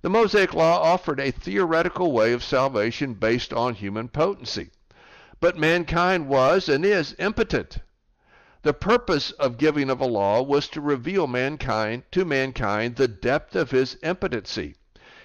The 0.00 0.08
Mosaic 0.08 0.54
Law 0.54 0.80
offered 0.80 1.20
a 1.20 1.30
theoretical 1.30 2.12
way 2.12 2.32
of 2.32 2.42
salvation 2.42 3.14
based 3.14 3.52
on 3.52 3.74
human 3.74 4.08
potency. 4.08 4.70
But 5.38 5.58
mankind 5.58 6.28
was 6.28 6.68
and 6.68 6.84
is 6.84 7.14
impotent. 7.18 7.78
The 8.62 8.72
purpose 8.72 9.32
of 9.32 9.58
giving 9.58 9.90
of 9.90 10.00
a 10.00 10.06
law 10.06 10.40
was 10.40 10.68
to 10.68 10.80
reveal 10.80 11.26
mankind 11.26 12.04
to 12.12 12.24
mankind 12.24 12.94
the 12.94 13.08
depth 13.08 13.56
of 13.56 13.72
his 13.72 13.96
impotency. 14.04 14.76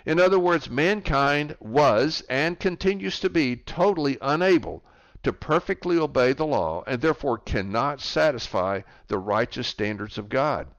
In 0.08 0.20
other 0.20 0.40
words, 0.40 0.72
mankind 0.72 1.56
was 1.60 2.24
and 2.30 2.60
continues 2.60 3.20
to 3.20 3.30
be 3.30 3.56
totally 3.56 4.18
unable 4.22 4.84
to 5.22 5.32
perfectly 5.32 6.00
obey 6.00 6.34
the 6.34 6.48
law 6.48 6.84
and 6.88 7.00
therefore 7.00 7.38
cannot 7.38 8.02
satisfy 8.02 8.82
the 9.08 9.20
righteous 9.20 9.68
standards 9.68 10.18
of 10.18 10.30
God. 10.30 10.70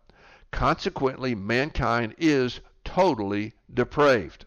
Consequently, 0.50 1.36
mankind 1.36 2.16
is 2.18 2.58
totally 2.84 3.52
depraved. 3.72 4.46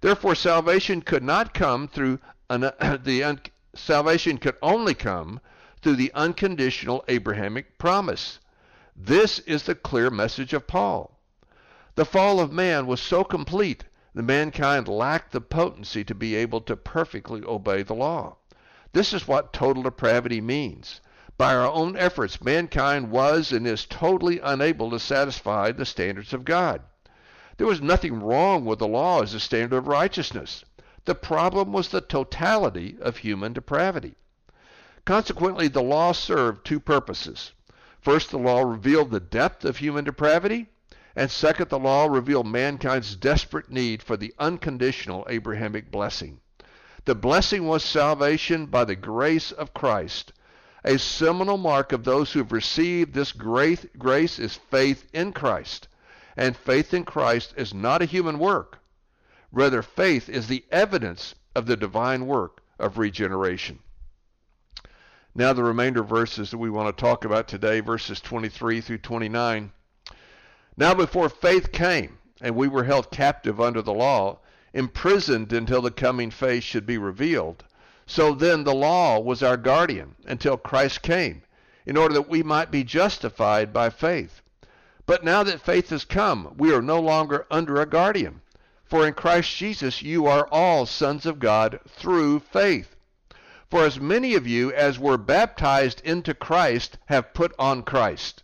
Therefore, 0.00 0.34
salvation 0.34 1.02
could 1.02 1.22
not 1.22 1.52
come 1.52 1.88
through 1.88 2.20
an, 2.48 2.70
the 3.04 3.22
un, 3.22 3.40
salvation 3.74 4.38
could 4.38 4.56
only 4.62 4.94
come 4.94 5.40
through 5.82 5.96
the 5.96 6.12
unconditional 6.14 7.04
Abrahamic 7.08 7.76
promise. 7.76 8.38
This 8.96 9.40
is 9.40 9.64
the 9.64 9.74
clear 9.74 10.10
message 10.10 10.52
of 10.52 10.68
Paul. 10.68 11.18
The 11.96 12.04
fall 12.04 12.38
of 12.38 12.52
man 12.52 12.86
was 12.86 13.00
so 13.00 13.24
complete 13.24 13.84
that 14.14 14.22
mankind 14.22 14.86
lacked 14.86 15.32
the 15.32 15.40
potency 15.40 16.04
to 16.04 16.14
be 16.14 16.36
able 16.36 16.60
to 16.62 16.76
perfectly 16.76 17.42
obey 17.44 17.82
the 17.82 17.94
law. 17.94 18.36
This 18.92 19.12
is 19.12 19.26
what 19.26 19.52
total 19.52 19.82
depravity 19.82 20.40
means. 20.40 21.00
By 21.36 21.54
our 21.54 21.66
own 21.66 21.96
efforts, 21.96 22.42
mankind 22.42 23.10
was 23.10 23.50
and 23.50 23.66
is 23.66 23.84
totally 23.86 24.38
unable 24.38 24.90
to 24.90 25.00
satisfy 25.00 25.72
the 25.72 25.84
standards 25.84 26.32
of 26.32 26.44
God. 26.44 26.82
There 27.56 27.66
was 27.66 27.82
nothing 27.82 28.22
wrong 28.22 28.64
with 28.64 28.78
the 28.78 28.86
law 28.86 29.22
as 29.22 29.34
a 29.34 29.40
standard 29.40 29.76
of 29.76 29.88
righteousness. 29.88 30.64
The 31.06 31.14
problem 31.14 31.72
was 31.72 31.88
the 31.88 32.00
totality 32.00 32.96
of 33.00 33.16
human 33.18 33.52
depravity. 33.52 34.14
Consequently, 35.04 35.66
the 35.66 35.82
law 35.82 36.12
served 36.12 36.64
two 36.64 36.78
purposes. 36.78 37.52
First, 38.00 38.30
the 38.30 38.38
law 38.38 38.62
revealed 38.62 39.10
the 39.10 39.18
depth 39.18 39.64
of 39.64 39.78
human 39.78 40.04
depravity, 40.04 40.68
and 41.16 41.30
second, 41.30 41.70
the 41.70 41.78
law 41.78 42.06
revealed 42.06 42.46
mankind's 42.46 43.16
desperate 43.16 43.70
need 43.70 44.02
for 44.02 44.16
the 44.16 44.32
unconditional 44.38 45.26
Abrahamic 45.28 45.90
blessing. 45.90 46.40
The 47.04 47.16
blessing 47.16 47.66
was 47.66 47.82
salvation 47.82 48.66
by 48.66 48.84
the 48.84 48.94
grace 48.94 49.50
of 49.50 49.74
Christ. 49.74 50.32
A 50.84 50.98
seminal 50.98 51.58
mark 51.58 51.92
of 51.92 52.04
those 52.04 52.32
who 52.32 52.38
have 52.38 52.52
received 52.52 53.12
this 53.12 53.32
grace, 53.32 53.84
grace 53.98 54.38
is 54.38 54.56
faith 54.56 55.08
in 55.12 55.32
Christ. 55.32 55.88
And 56.36 56.56
faith 56.56 56.94
in 56.94 57.04
Christ 57.04 57.54
is 57.56 57.74
not 57.74 58.02
a 58.02 58.06
human 58.06 58.38
work. 58.38 58.78
Rather, 59.50 59.82
faith 59.82 60.28
is 60.28 60.46
the 60.46 60.64
evidence 60.70 61.34
of 61.56 61.66
the 61.66 61.76
divine 61.76 62.26
work 62.26 62.62
of 62.78 62.98
regeneration. 62.98 63.80
Now, 65.34 65.54
the 65.54 65.64
remainder 65.64 66.02
verses 66.02 66.50
that 66.50 66.58
we 66.58 66.68
want 66.68 66.94
to 66.94 67.00
talk 67.00 67.24
about 67.24 67.48
today, 67.48 67.80
verses 67.80 68.20
23 68.20 68.82
through 68.82 68.98
29. 68.98 69.72
Now, 70.76 70.92
before 70.92 71.30
faith 71.30 71.72
came, 71.72 72.18
and 72.42 72.54
we 72.54 72.68
were 72.68 72.84
held 72.84 73.10
captive 73.10 73.58
under 73.58 73.80
the 73.80 73.94
law, 73.94 74.40
imprisoned 74.74 75.52
until 75.52 75.80
the 75.80 75.90
coming 75.90 76.30
faith 76.30 76.64
should 76.64 76.84
be 76.84 76.98
revealed. 76.98 77.64
So 78.04 78.34
then 78.34 78.64
the 78.64 78.74
law 78.74 79.20
was 79.20 79.42
our 79.42 79.56
guardian 79.56 80.16
until 80.26 80.58
Christ 80.58 81.00
came, 81.00 81.42
in 81.86 81.96
order 81.96 82.12
that 82.14 82.28
we 82.28 82.42
might 82.42 82.70
be 82.70 82.84
justified 82.84 83.72
by 83.72 83.88
faith. 83.88 84.42
But 85.06 85.24
now 85.24 85.42
that 85.44 85.62
faith 85.62 85.88
has 85.90 86.04
come, 86.04 86.54
we 86.58 86.74
are 86.74 86.82
no 86.82 87.00
longer 87.00 87.46
under 87.50 87.80
a 87.80 87.86
guardian. 87.86 88.42
For 88.84 89.06
in 89.06 89.14
Christ 89.14 89.56
Jesus 89.56 90.02
you 90.02 90.26
are 90.26 90.46
all 90.52 90.84
sons 90.84 91.24
of 91.24 91.38
God 91.38 91.80
through 91.88 92.40
faith. 92.40 92.91
For 93.72 93.86
as 93.86 93.98
many 93.98 94.34
of 94.34 94.46
you 94.46 94.70
as 94.70 94.98
were 94.98 95.16
baptized 95.16 96.02
into 96.04 96.34
Christ 96.34 96.98
have 97.06 97.32
put 97.32 97.54
on 97.58 97.84
Christ. 97.84 98.42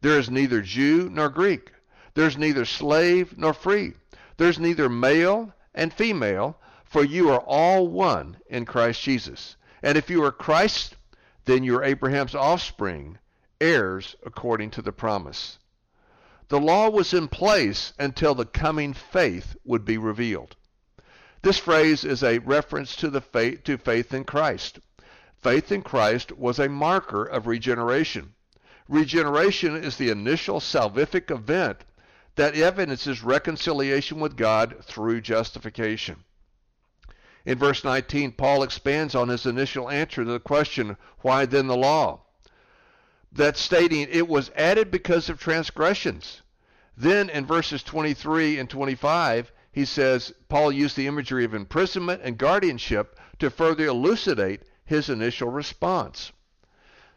There 0.00 0.18
is 0.18 0.28
neither 0.28 0.60
Jew 0.60 1.08
nor 1.08 1.28
Greek. 1.28 1.70
There's 2.14 2.36
neither 2.36 2.64
slave 2.64 3.38
nor 3.38 3.52
free. 3.52 3.92
There's 4.38 4.58
neither 4.58 4.88
male 4.88 5.54
and 5.72 5.94
female, 5.94 6.58
for 6.84 7.04
you 7.04 7.30
are 7.30 7.44
all 7.46 7.86
one 7.86 8.38
in 8.48 8.64
Christ 8.64 9.00
Jesus. 9.02 9.54
And 9.84 9.96
if 9.96 10.10
you 10.10 10.24
are 10.24 10.32
Christ, 10.32 10.96
then 11.44 11.62
you're 11.62 11.84
Abraham's 11.84 12.34
offspring, 12.34 13.18
heirs 13.60 14.16
according 14.26 14.70
to 14.72 14.82
the 14.82 14.90
promise. 14.90 15.60
The 16.48 16.58
law 16.58 16.90
was 16.90 17.14
in 17.14 17.28
place 17.28 17.92
until 18.00 18.34
the 18.34 18.46
coming 18.46 18.94
faith 18.94 19.54
would 19.62 19.84
be 19.84 19.96
revealed. 19.96 20.56
This 21.46 21.58
phrase 21.58 22.04
is 22.04 22.24
a 22.24 22.40
reference 22.40 22.96
to 22.96 23.08
the 23.08 23.20
faith 23.20 23.62
to 23.62 23.78
faith 23.78 24.12
in 24.12 24.24
Christ. 24.24 24.80
Faith 25.40 25.70
in 25.70 25.82
Christ 25.82 26.32
was 26.32 26.58
a 26.58 26.68
marker 26.68 27.24
of 27.24 27.46
regeneration. 27.46 28.34
Regeneration 28.88 29.76
is 29.76 29.96
the 29.96 30.10
initial 30.10 30.58
salvific 30.58 31.30
event 31.30 31.84
that 32.34 32.56
evidences 32.56 33.22
reconciliation 33.22 34.18
with 34.18 34.36
God 34.36 34.78
through 34.82 35.20
justification. 35.20 36.24
In 37.44 37.56
verse 37.60 37.84
19, 37.84 38.32
Paul 38.32 38.64
expands 38.64 39.14
on 39.14 39.28
his 39.28 39.46
initial 39.46 39.88
answer 39.88 40.24
to 40.24 40.32
the 40.32 40.40
question, 40.40 40.96
Why 41.20 41.46
then 41.46 41.68
the 41.68 41.76
law? 41.76 42.22
That 43.30 43.56
stating 43.56 44.08
it 44.10 44.26
was 44.26 44.50
added 44.56 44.90
because 44.90 45.28
of 45.28 45.38
transgressions. 45.38 46.42
Then 46.96 47.30
in 47.30 47.46
verses 47.46 47.84
23 47.84 48.58
and 48.58 48.68
25, 48.68 49.52
he 49.76 49.84
says 49.84 50.32
Paul 50.48 50.72
used 50.72 50.96
the 50.96 51.06
imagery 51.06 51.44
of 51.44 51.52
imprisonment 51.52 52.22
and 52.24 52.38
guardianship 52.38 53.20
to 53.38 53.50
further 53.50 53.84
elucidate 53.84 54.62
his 54.86 55.10
initial 55.10 55.50
response. 55.50 56.32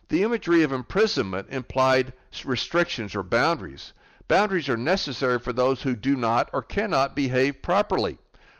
The 0.09 0.23
imagery 0.23 0.63
of 0.63 0.73
imprisonment 0.73 1.47
implied 1.51 2.11
restrictions 2.43 3.15
or 3.15 3.23
boundaries. 3.23 3.93
Boundaries 4.27 4.67
are 4.67 4.75
necessary 4.75 5.39
for 5.39 5.53
those 5.53 5.83
who 5.83 5.95
do 5.95 6.17
not 6.17 6.49
or 6.51 6.61
cannot 6.61 7.15
behave 7.15 7.61
properly. 7.61 8.17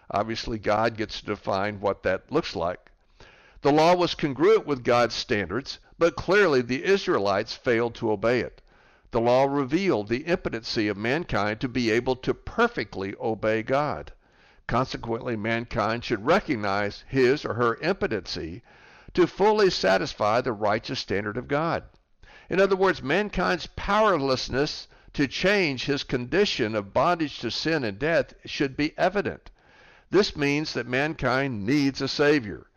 Obviously, 0.09 0.57
God 0.59 0.95
gets 0.95 1.19
to 1.19 1.25
define 1.25 1.81
what 1.81 2.03
that 2.03 2.31
looks 2.31 2.55
like. 2.55 2.91
The 3.63 3.73
law 3.73 3.95
was 3.95 4.15
congruent 4.15 4.65
with 4.65 4.85
God's 4.85 5.13
standards, 5.15 5.77
but 5.97 6.15
clearly 6.15 6.61
the 6.61 6.85
Israelites 6.85 7.53
failed 7.53 7.95
to 7.95 8.11
obey 8.11 8.39
it. 8.39 8.61
The 9.11 9.19
law 9.19 9.45
revealed 9.45 10.07
the 10.07 10.27
impotency 10.27 10.87
of 10.87 10.95
mankind 10.95 11.59
to 11.61 11.67
be 11.67 11.89
able 11.89 12.15
to 12.17 12.31
perfectly 12.31 13.15
obey 13.19 13.63
God. 13.63 14.13
Consequently, 14.67 15.35
mankind 15.35 16.05
should 16.05 16.27
recognize 16.27 17.03
his 17.07 17.43
or 17.43 17.55
her 17.55 17.77
impotency 17.77 18.61
to 19.15 19.25
fully 19.25 19.71
satisfy 19.71 20.41
the 20.41 20.53
righteous 20.53 20.99
standard 20.99 21.37
of 21.37 21.47
God. 21.47 21.85
In 22.51 22.61
other 22.61 22.75
words, 22.75 23.01
mankind's 23.01 23.65
powerlessness 23.65 24.87
to 25.13 25.27
change 25.27 25.85
his 25.85 26.03
condition 26.03 26.75
of 26.75 26.93
bondage 26.93 27.39
to 27.39 27.49
sin 27.49 27.83
and 27.83 27.97
death 27.97 28.35
should 28.45 28.77
be 28.77 28.95
evident. 28.95 29.49
This 30.11 30.35
means 30.35 30.73
that 30.73 30.85
mankind 30.85 31.65
needs 31.65 31.99
a 31.99 32.07
Savior. 32.07 32.67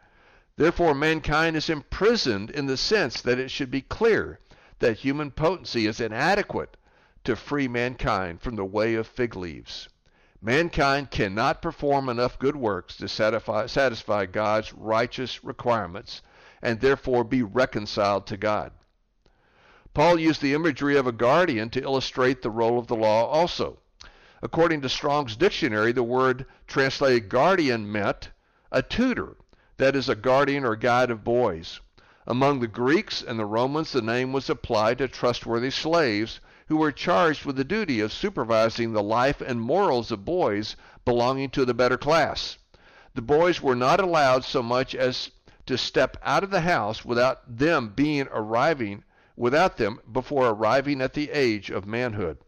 Therefore, 0.57 0.95
mankind 0.95 1.57
is 1.57 1.69
imprisoned 1.69 2.49
in 2.49 2.65
the 2.65 2.79
sense 2.79 3.21
that 3.21 3.39
it 3.39 3.51
should 3.51 3.71
be 3.71 3.83
clear 3.83 4.39
that 4.83 4.99
human 4.99 5.31
potency 5.31 5.87
is 5.87 6.01
inadequate 6.01 6.77
to 7.23 7.37
free 7.37 7.69
mankind 7.69 8.41
from 8.43 8.57
the 8.57 8.65
way 8.65 8.97
of 8.97 9.07
fig 9.07 9.37
leaves. 9.37 9.89
Mankind 10.41 11.09
cannot 11.09 11.62
perform 11.62 12.09
enough 12.09 12.37
good 12.37 12.57
works 12.57 12.97
to 12.97 13.07
satisfy, 13.07 13.67
satisfy 13.67 14.27
God's 14.27 14.73
righteous 14.73 15.45
requirements 15.45 16.21
and 16.61 16.81
therefore 16.81 17.23
be 17.23 17.45
reconciled 17.45 18.27
to 18.27 18.37
God. 18.37 18.73
Paul 19.95 20.19
used 20.19 20.43
the 20.43 20.53
imagery 20.53 20.97
of 20.97 21.07
a 21.07 21.12
guardian 21.12 21.71
to 21.71 21.83
illustrate 21.83 22.43
the 22.43 22.51
role 22.51 22.81
of 22.81 22.89
the 22.89 22.97
law 22.97 23.27
also. 23.27 23.79
According 24.43 24.81
to 24.81 24.89
Strong's 24.89 25.37
dictionary, 25.37 25.92
the 25.92 26.03
word 26.03 26.45
translated 26.66 27.29
guardian 27.29 27.90
meant 27.90 28.31
a 28.73 28.83
tutor, 28.83 29.37
that 29.77 29.95
is, 29.95 30.09
a 30.09 30.16
guardian 30.16 30.64
or 30.64 30.75
guide 30.75 31.12
of 31.12 31.23
boys. 31.23 31.79
Among 32.25 32.61
the 32.61 32.69
Greeks 32.69 33.21
and 33.21 33.37
the 33.37 33.45
Romans, 33.45 33.91
the 33.91 34.01
name 34.01 34.33
was 34.33 34.49
applied 34.49 34.99
to 34.99 35.09
trustworthy 35.09 35.73
slaves 35.73 36.39
who 36.69 36.77
were 36.77 36.93
charged 36.93 37.45
with 37.45 37.57
the 37.57 37.65
duty 37.65 37.99
of 37.99 38.13
supervising 38.13 38.93
the 38.93 39.03
life 39.03 39.41
and 39.41 39.61
morals 39.61 40.13
of 40.13 40.25
boys 40.25 40.77
belonging 41.05 41.51
to 41.51 41.65
the 41.65 41.75
better 41.75 41.99
class. 41.99 42.59
The 43.15 43.23
boys 43.23 43.61
were 43.61 43.75
not 43.75 43.99
allowed 43.99 44.45
so 44.45 44.63
much 44.63 44.95
as 44.95 45.33
to 45.67 45.77
step 45.77 46.17
out 46.23 46.45
of 46.45 46.51
the 46.51 46.61
house 46.61 47.05
without 47.05 47.41
them 47.59 47.89
being 47.89 48.29
arriving 48.31 49.03
without 49.35 49.77
them 49.77 49.99
before 50.13 50.51
arriving 50.51 51.01
at 51.01 51.15
the 51.15 51.29
age 51.33 51.71
of 51.71 51.87
manhood. 51.87 52.39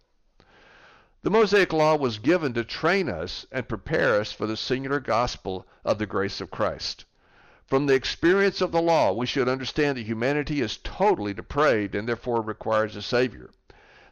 The 1.22 1.30
Mosaic 1.30 1.72
Law 1.72 1.96
was 1.96 2.20
given 2.20 2.52
to 2.54 2.62
train 2.62 3.08
us 3.08 3.44
and 3.50 3.68
prepare 3.68 4.20
us 4.20 4.30
for 4.30 4.46
the 4.46 4.56
singular 4.56 5.00
gospel 5.00 5.66
of 5.84 5.98
the 5.98 6.06
grace 6.06 6.40
of 6.40 6.52
Christ. 6.52 7.06
From 7.66 7.86
the 7.86 7.94
experience 7.94 8.60
of 8.60 8.72
the 8.72 8.82
law, 8.82 9.12
we 9.12 9.24
should 9.24 9.48
understand 9.48 9.96
that 9.96 10.02
humanity 10.02 10.60
is 10.60 10.76
totally 10.76 11.32
depraved 11.32 11.94
and 11.94 12.06
therefore 12.06 12.42
requires 12.42 12.94
a 12.94 13.00
Savior. 13.00 13.50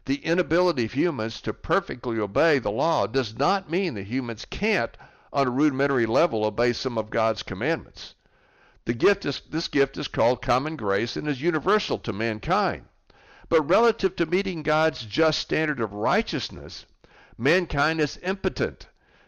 The 0.05 0.25
inability 0.25 0.85
of 0.85 0.93
humans 0.93 1.39
to 1.41 1.53
perfectly 1.53 2.19
obey 2.19 2.57
the 2.57 2.71
law 2.71 3.05
does 3.05 3.37
not 3.37 3.69
mean 3.69 3.93
that 3.93 4.07
humans 4.07 4.45
can't, 4.49 4.97
on 5.31 5.47
a 5.47 5.51
rudimentary 5.51 6.05
level, 6.05 6.45
obey 6.45 6.73
some 6.73 6.97
of 6.97 7.09
God's 7.11 7.43
commandments. 7.43 8.15
The 8.85 8.93
gift 8.93 9.23
is, 9.23 9.41
this 9.49 9.67
gift 9.67 9.97
is 9.97 10.07
called 10.07 10.41
common 10.41 10.75
grace 10.75 11.15
and 11.15 11.27
is 11.27 11.41
universal 11.41 11.99
to 11.99 12.11
mankind. 12.11 12.85
But 13.49 13.69
relative 13.69 14.15
to 14.15 14.25
meeting 14.25 14.63
God's 14.63 15.05
just 15.05 15.39
standard 15.39 15.79
of 15.79 15.93
righteousness, 15.93 16.85
mankind 17.37 18.01
is 18.01 18.19
impotent. 18.23 18.87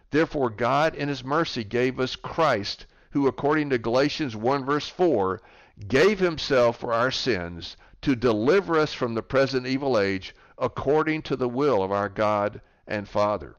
Therefore, 0.09 0.49
God 0.49 0.95
in 0.95 1.09
His 1.09 1.23
mercy 1.23 1.63
gave 1.63 1.99
us 1.99 2.15
Christ, 2.15 2.85
who, 3.15 3.27
according 3.27 3.69
to 3.69 3.77
Galatians 3.77 4.35
1 4.35 4.65
verse 4.65 4.89
4, 4.89 5.41
gave 5.87 6.19
Himself 6.19 6.77
for 6.77 6.91
our 6.91 7.11
sins 7.11 7.77
to 8.01 8.13
deliver 8.13 8.77
us 8.77 8.91
from 8.91 9.13
the 9.13 9.23
present 9.23 9.65
evil 9.65 9.97
age 9.97 10.35
according 10.57 11.21
to 11.21 11.37
the 11.37 11.47
will 11.47 11.81
of 11.81 11.93
our 11.93 12.09
God 12.09 12.59
and 12.85 13.07
Father. 13.07 13.55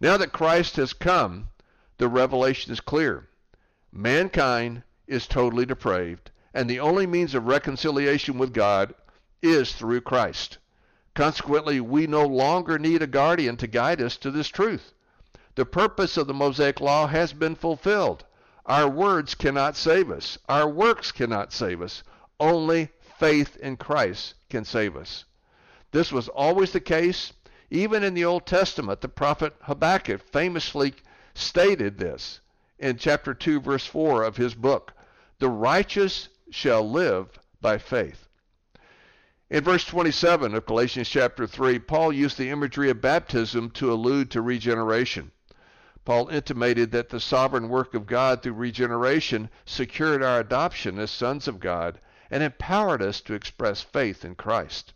Now 0.00 0.16
that 0.16 0.32
Christ 0.32 0.76
has 0.76 0.94
come, 0.94 1.50
the 1.98 2.08
revelation 2.08 2.72
is 2.72 2.80
clear. 2.80 3.28
Mankind 3.92 4.82
is 5.06 5.26
totally 5.26 5.66
depraved, 5.66 6.30
and 6.54 6.70
the 6.70 6.80
only 6.80 7.06
means 7.06 7.34
of 7.34 7.44
reconciliation 7.44 8.38
with 8.38 8.54
God 8.54 8.94
is 9.42 9.74
through 9.74 10.00
Christ. 10.00 10.56
Consequently, 11.14 11.82
we 11.82 12.06
no 12.06 12.24
longer 12.24 12.78
need 12.78 13.02
a 13.02 13.06
guardian 13.06 13.58
to 13.58 13.66
guide 13.66 14.00
us 14.00 14.16
to 14.16 14.30
this 14.30 14.48
truth. 14.48 14.94
The 15.54 15.66
purpose 15.66 16.16
of 16.16 16.26
the 16.26 16.32
Mosaic 16.32 16.80
Law 16.80 17.08
has 17.08 17.34
been 17.34 17.54
fulfilled. 17.54 18.24
Our 18.68 18.86
words 18.86 19.34
cannot 19.34 19.76
save 19.76 20.10
us. 20.10 20.36
Our 20.46 20.68
works 20.68 21.10
cannot 21.10 21.54
save 21.54 21.80
us. 21.80 22.02
Only 22.38 22.90
faith 23.18 23.56
in 23.56 23.78
Christ 23.78 24.34
can 24.50 24.66
save 24.66 24.94
us. 24.94 25.24
This 25.90 26.12
was 26.12 26.28
always 26.28 26.72
the 26.72 26.80
case. 26.80 27.32
Even 27.70 28.04
in 28.04 28.12
the 28.12 28.26
Old 28.26 28.46
Testament, 28.46 29.00
the 29.00 29.08
prophet 29.08 29.54
Habakkuk 29.62 30.20
famously 30.20 30.92
stated 31.34 31.98
this 31.98 32.40
in 32.78 32.98
chapter 32.98 33.32
2, 33.32 33.60
verse 33.60 33.86
4 33.86 34.22
of 34.22 34.36
his 34.36 34.54
book. 34.54 34.92
The 35.38 35.48
righteous 35.48 36.28
shall 36.50 36.88
live 36.88 37.38
by 37.62 37.78
faith. 37.78 38.28
In 39.48 39.64
verse 39.64 39.86
27 39.86 40.54
of 40.54 40.66
Galatians 40.66 41.08
chapter 41.08 41.46
3, 41.46 41.78
Paul 41.78 42.12
used 42.12 42.36
the 42.36 42.50
imagery 42.50 42.90
of 42.90 43.00
baptism 43.00 43.70
to 43.70 43.90
allude 43.90 44.30
to 44.32 44.42
regeneration. 44.42 45.32
Paul 46.08 46.28
intimated 46.28 46.90
that 46.92 47.10
the 47.10 47.20
sovereign 47.20 47.68
work 47.68 47.92
of 47.92 48.06
God 48.06 48.42
through 48.42 48.54
regeneration 48.54 49.50
secured 49.66 50.22
our 50.22 50.40
adoption 50.40 50.98
as 50.98 51.10
sons 51.10 51.46
of 51.46 51.60
God 51.60 52.00
and 52.30 52.42
empowered 52.42 53.02
us 53.02 53.20
to 53.20 53.34
express 53.34 53.82
faith 53.82 54.24
in 54.24 54.34
Christ. 54.34 54.94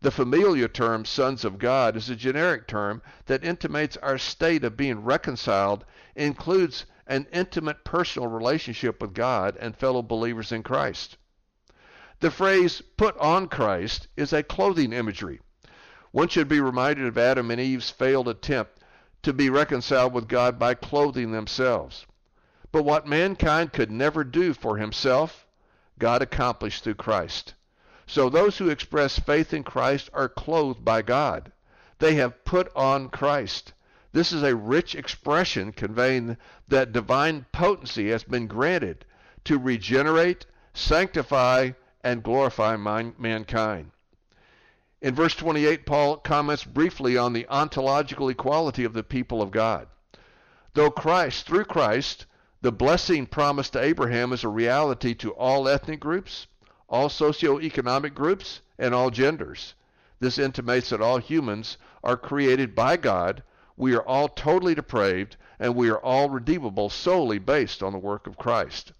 The 0.00 0.10
familiar 0.10 0.68
term 0.68 1.04
sons 1.04 1.44
of 1.44 1.58
God 1.58 1.98
is 1.98 2.08
a 2.08 2.16
generic 2.16 2.66
term 2.66 3.02
that 3.26 3.44
intimates 3.44 3.98
our 3.98 4.16
state 4.16 4.64
of 4.64 4.74
being 4.74 5.04
reconciled, 5.04 5.84
includes 6.16 6.86
an 7.06 7.26
intimate 7.30 7.84
personal 7.84 8.26
relationship 8.30 9.02
with 9.02 9.12
God 9.12 9.58
and 9.60 9.76
fellow 9.76 10.00
believers 10.00 10.50
in 10.50 10.62
Christ. 10.62 11.18
The 12.20 12.30
phrase 12.30 12.80
put 12.96 13.18
on 13.18 13.48
Christ 13.48 14.08
is 14.16 14.32
a 14.32 14.42
clothing 14.42 14.94
imagery. 14.94 15.40
One 16.10 16.28
should 16.28 16.48
be 16.48 16.60
reminded 16.60 17.04
of 17.04 17.18
Adam 17.18 17.50
and 17.50 17.60
Eve's 17.60 17.90
failed 17.90 18.28
attempt 18.28 18.78
to 19.22 19.32
be 19.32 19.48
reconciled 19.48 20.12
with 20.12 20.28
God 20.28 20.58
by 20.58 20.74
clothing 20.74 21.32
themselves. 21.32 22.06
But 22.72 22.84
what 22.84 23.06
mankind 23.06 23.72
could 23.72 23.90
never 23.90 24.24
do 24.24 24.52
for 24.52 24.78
himself, 24.78 25.46
God 25.98 26.22
accomplished 26.22 26.82
through 26.82 26.94
Christ. 26.94 27.54
So 28.06 28.28
those 28.28 28.58
who 28.58 28.68
express 28.68 29.18
faith 29.18 29.54
in 29.54 29.62
Christ 29.62 30.10
are 30.12 30.28
clothed 30.28 30.84
by 30.84 31.02
God. 31.02 31.52
They 32.00 32.16
have 32.16 32.44
put 32.44 32.70
on 32.74 33.10
Christ. 33.10 33.72
This 34.12 34.32
is 34.32 34.42
a 34.42 34.56
rich 34.56 34.96
expression 34.96 35.70
conveying 35.70 36.36
that 36.66 36.92
divine 36.92 37.46
potency 37.52 38.10
has 38.10 38.24
been 38.24 38.48
granted 38.48 39.04
to 39.44 39.56
regenerate, 39.56 40.46
sanctify, 40.74 41.70
and 42.02 42.24
glorify 42.24 42.76
mankind. 42.76 43.91
In 45.02 45.16
verse 45.16 45.34
28, 45.34 45.84
Paul 45.84 46.18
comments 46.18 46.62
briefly 46.62 47.16
on 47.18 47.32
the 47.32 47.48
ontological 47.48 48.28
equality 48.28 48.84
of 48.84 48.92
the 48.92 49.02
people 49.02 49.42
of 49.42 49.50
God. 49.50 49.88
Though 50.74 50.92
Christ, 50.92 51.44
through 51.44 51.64
Christ, 51.64 52.24
the 52.60 52.70
blessing 52.70 53.26
promised 53.26 53.72
to 53.72 53.82
Abraham 53.82 54.32
is 54.32 54.44
a 54.44 54.48
reality 54.48 55.12
to 55.16 55.32
all 55.32 55.68
ethnic 55.68 55.98
groups, 55.98 56.46
all 56.88 57.08
socioeconomic 57.08 58.14
groups, 58.14 58.60
and 58.78 58.94
all 58.94 59.10
genders. 59.10 59.74
This 60.20 60.38
intimates 60.38 60.90
that 60.90 61.00
all 61.00 61.18
humans 61.18 61.78
are 62.04 62.16
created 62.16 62.76
by 62.76 62.96
God, 62.96 63.42
we 63.76 63.96
are 63.96 64.06
all 64.06 64.28
totally 64.28 64.76
depraved, 64.76 65.36
and 65.58 65.74
we 65.74 65.90
are 65.90 65.98
all 65.98 66.30
redeemable 66.30 66.90
solely 66.90 67.40
based 67.40 67.82
on 67.82 67.92
the 67.92 67.98
work 67.98 68.28
of 68.28 68.38
Christ. 68.38 68.92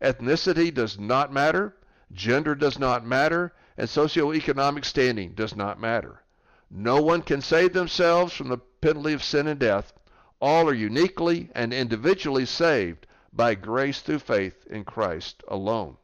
Ethnicity 0.00 0.72
does 0.72 1.00
not 1.00 1.32
matter, 1.32 1.74
gender 2.12 2.54
does 2.54 2.78
not 2.78 3.04
matter, 3.04 3.52
and 3.82 3.90
socioeconomic 3.90 4.84
standing 4.84 5.32
does 5.32 5.56
not 5.56 5.80
matter. 5.80 6.22
No 6.70 7.02
one 7.02 7.20
can 7.20 7.40
save 7.40 7.72
themselves 7.72 8.32
from 8.32 8.46
the 8.46 8.58
penalty 8.80 9.12
of 9.12 9.24
sin 9.24 9.48
and 9.48 9.58
death. 9.58 9.92
All 10.40 10.68
are 10.68 10.72
uniquely 10.72 11.50
and 11.52 11.74
individually 11.74 12.46
saved 12.46 13.08
by 13.32 13.56
grace 13.56 14.00
through 14.00 14.20
faith 14.20 14.64
in 14.68 14.84
Christ 14.84 15.42
alone. 15.48 15.96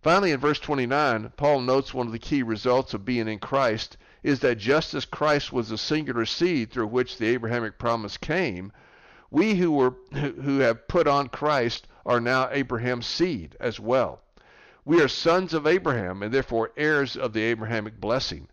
Finally, 0.00 0.30
in 0.30 0.40
verse 0.40 0.58
29, 0.58 1.34
Paul 1.36 1.60
notes 1.60 1.92
one 1.92 2.06
of 2.06 2.14
the 2.14 2.18
key 2.18 2.42
results 2.42 2.94
of 2.94 3.04
being 3.04 3.28
in 3.28 3.40
Christ 3.40 3.98
is 4.22 4.40
that 4.40 4.56
just 4.56 4.94
as 4.94 5.04
Christ 5.04 5.52
was 5.52 5.68
the 5.68 5.76
singular 5.76 6.24
seed 6.24 6.70
through 6.70 6.86
which 6.86 7.18
the 7.18 7.26
Abrahamic 7.26 7.78
promise 7.78 8.16
came, 8.16 8.72
we 9.30 9.56
who 9.56 9.70
were 9.70 9.96
who 10.14 10.60
have 10.60 10.88
put 10.88 11.06
on 11.06 11.28
Christ 11.28 11.88
are 12.06 12.22
now 12.22 12.48
Abraham's 12.50 13.06
seed 13.06 13.54
as 13.60 13.78
well. 13.78 14.22
We 14.86 15.02
are 15.02 15.08
sons 15.08 15.52
of 15.52 15.66
Abraham 15.66 16.22
and 16.22 16.32
therefore 16.32 16.70
heirs 16.76 17.16
of 17.16 17.32
the 17.32 17.42
Abrahamic 17.42 18.00
blessing. 18.00 18.46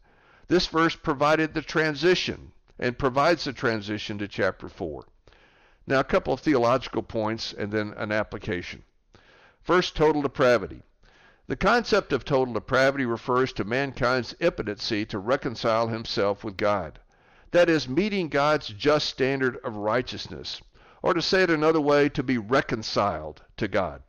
This 0.48 0.66
verse 0.66 0.96
provided 0.96 1.54
the 1.54 1.62
transition 1.62 2.54
and 2.80 2.98
provides 2.98 3.44
the 3.44 3.54
transition 3.54 4.18
to 4.18 4.28
chapter 4.28 4.68
4. 4.68 5.06
Now, 5.86 6.00
a 6.00 6.04
couple 6.04 6.34
of 6.34 6.40
theological 6.40 7.04
points 7.04 7.54
and 7.54 7.72
then 7.72 7.94
an 7.98 8.12
application. 8.12 8.82
First, 9.62 9.96
total 9.96 10.24
depravity. 10.24 10.82
The 11.46 11.56
concept 11.56 12.12
of 12.12 12.26
total 12.26 12.56
depravity 12.56 13.06
refers 13.06 13.54
to 13.54 13.64
mankind's 13.64 14.34
impotency 14.40 15.06
to 15.06 15.20
reconcile 15.20 15.90
himself 15.90 16.44
with 16.44 16.58
God. 16.58 16.98
That 17.52 17.70
is, 17.70 17.88
meeting 17.88 18.30
God's 18.30 18.70
just 18.70 19.08
standard 19.08 19.58
of 19.64 19.76
righteousness, 19.76 20.64
or 21.04 21.14
to 21.14 21.22
say 21.22 21.44
it 21.44 21.52
another 21.52 21.82
way, 21.82 22.10
to 22.10 22.24
be 22.24 22.40
reconciled 22.40 23.44
to 23.58 23.68
God. 23.68 24.02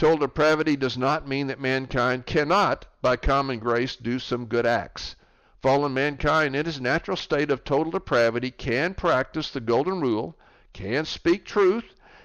Total 0.00 0.16
depravity 0.16 0.76
does 0.76 0.96
not 0.96 1.28
mean 1.28 1.48
that 1.48 1.60
mankind 1.60 2.24
cannot, 2.24 2.86
by 3.02 3.16
common 3.16 3.58
grace, 3.58 3.96
do 3.96 4.18
some 4.18 4.46
good 4.46 4.64
acts. 4.64 5.14
Fallen 5.60 5.92
mankind, 5.92 6.56
in 6.56 6.64
his 6.64 6.80
natural 6.80 7.18
state 7.18 7.50
of 7.50 7.64
total 7.64 7.92
depravity, 7.92 8.50
can 8.50 8.94
practice 8.94 9.50
the 9.50 9.60
golden 9.60 10.00
rule, 10.00 10.38
can 10.72 11.04
speak 11.04 11.44
truth, 11.44 11.84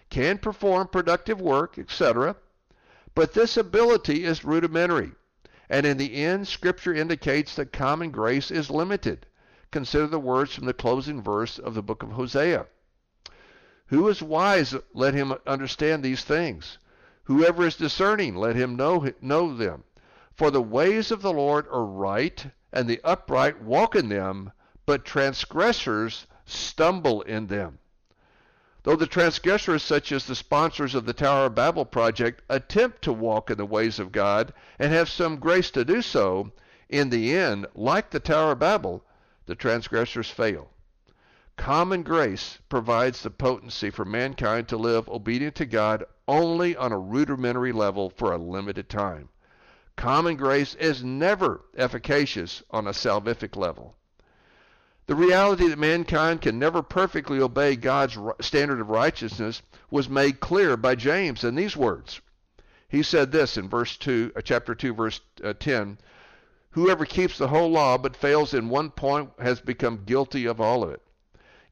can 0.09 0.38
perform 0.38 0.88
productive 0.88 1.41
work, 1.41 1.77
etc. 1.77 2.38
But 3.13 3.33
this 3.33 3.57
ability 3.57 4.23
is 4.23 4.45
rudimentary, 4.45 5.11
and 5.69 5.85
in 5.85 5.97
the 5.97 6.15
end, 6.15 6.47
Scripture 6.47 6.93
indicates 6.93 7.57
that 7.57 7.73
common 7.73 8.09
grace 8.09 8.51
is 8.51 8.71
limited. 8.71 9.25
Consider 9.71 10.07
the 10.07 10.17
words 10.17 10.55
from 10.55 10.65
the 10.65 10.73
closing 10.73 11.21
verse 11.21 11.59
of 11.59 11.73
the 11.73 11.83
book 11.83 12.03
of 12.03 12.13
Hosea. 12.13 12.67
Who 13.88 14.07
is 14.07 14.21
wise, 14.21 14.73
let 14.93 15.13
him 15.13 15.33
understand 15.45 16.03
these 16.03 16.23
things. 16.23 16.77
Whoever 17.25 17.65
is 17.65 17.75
discerning, 17.75 18.35
let 18.35 18.55
him 18.55 18.75
know, 18.75 19.11
know 19.19 19.55
them. 19.55 19.83
For 20.35 20.51
the 20.51 20.61
ways 20.61 21.11
of 21.11 21.21
the 21.21 21.33
Lord 21.33 21.67
are 21.71 21.85
right, 21.85 22.45
and 22.71 22.88
the 22.88 23.01
upright 23.03 23.61
walk 23.61 23.95
in 23.95 24.09
them, 24.09 24.51
but 24.85 25.05
transgressors 25.05 26.27
stumble 26.45 27.21
in 27.23 27.47
them. 27.47 27.79
Though 28.83 28.95
the 28.95 29.07
transgressors, 29.07 29.81
such 29.81 30.11
as 30.11 30.25
the 30.25 30.35
sponsors 30.35 30.93
of 30.93 31.05
the 31.05 31.13
Tower 31.13 31.47
of 31.47 31.55
Babel 31.55 31.85
project, 31.85 32.43
attempt 32.47 33.01
to 33.01 33.13
walk 33.13 33.49
in 33.49 33.57
the 33.57 33.65
ways 33.65 33.97
of 33.97 34.11
God 34.11 34.53
and 34.77 34.93
have 34.93 35.09
some 35.09 35.38
grace 35.38 35.71
to 35.71 35.83
do 35.83 36.03
so, 36.03 36.51
in 36.88 37.09
the 37.09 37.35
end, 37.35 37.65
like 37.73 38.11
the 38.11 38.19
Tower 38.19 38.51
of 38.51 38.59
Babel, 38.59 39.03
the 39.47 39.55
transgressors 39.55 40.29
fail. 40.29 40.69
Common 41.57 42.03
grace 42.03 42.59
provides 42.67 43.23
the 43.23 43.29
potency 43.29 43.89
for 43.89 44.03
mankind 44.03 44.67
to 44.67 44.77
live 44.77 45.07
obedient 45.07 45.55
to 45.55 45.65
God 45.65 46.03
only 46.27 46.75
on 46.75 46.91
a 46.91 46.99
rudimentary 46.99 47.71
level 47.71 48.09
for 48.09 48.33
a 48.33 48.37
limited 48.37 48.89
time. 48.89 49.29
Common 49.95 50.35
grace 50.35 50.75
is 50.75 51.03
never 51.03 51.61
efficacious 51.77 52.61
on 52.71 52.87
a 52.87 52.93
salvific 52.93 53.55
level. 53.55 53.95
The 55.07 55.15
reality 55.15 55.67
that 55.69 55.79
mankind 55.79 56.41
can 56.41 56.59
never 56.59 56.81
perfectly 56.81 57.39
obey 57.39 57.75
God's 57.75 58.17
standard 58.41 58.81
of 58.81 58.89
righteousness 58.89 59.61
was 59.89 60.09
made 60.09 60.39
clear 60.39 60.75
by 60.75 60.95
James 60.95 61.43
in 61.43 61.55
these 61.55 61.77
words. 61.77 62.19
He 62.89 63.01
said 63.01 63.31
this 63.31 63.55
in 63.55 63.69
verse 63.69 63.95
2, 63.97 64.33
uh, 64.35 64.41
chapter 64.41 64.75
2 64.75 64.93
verse 64.93 65.21
uh, 65.43 65.53
10, 65.53 65.99
whoever 66.71 67.05
keeps 67.05 67.37
the 67.37 67.47
whole 67.47 67.69
law 67.69 67.97
but 67.97 68.15
fails 68.15 68.53
in 68.53 68.67
one 68.67 68.89
point 68.89 69.31
has 69.39 69.61
become 69.61 70.03
guilty 70.05 70.45
of 70.45 70.59
all 70.59 70.83
of 70.83 70.89
it. 70.89 71.01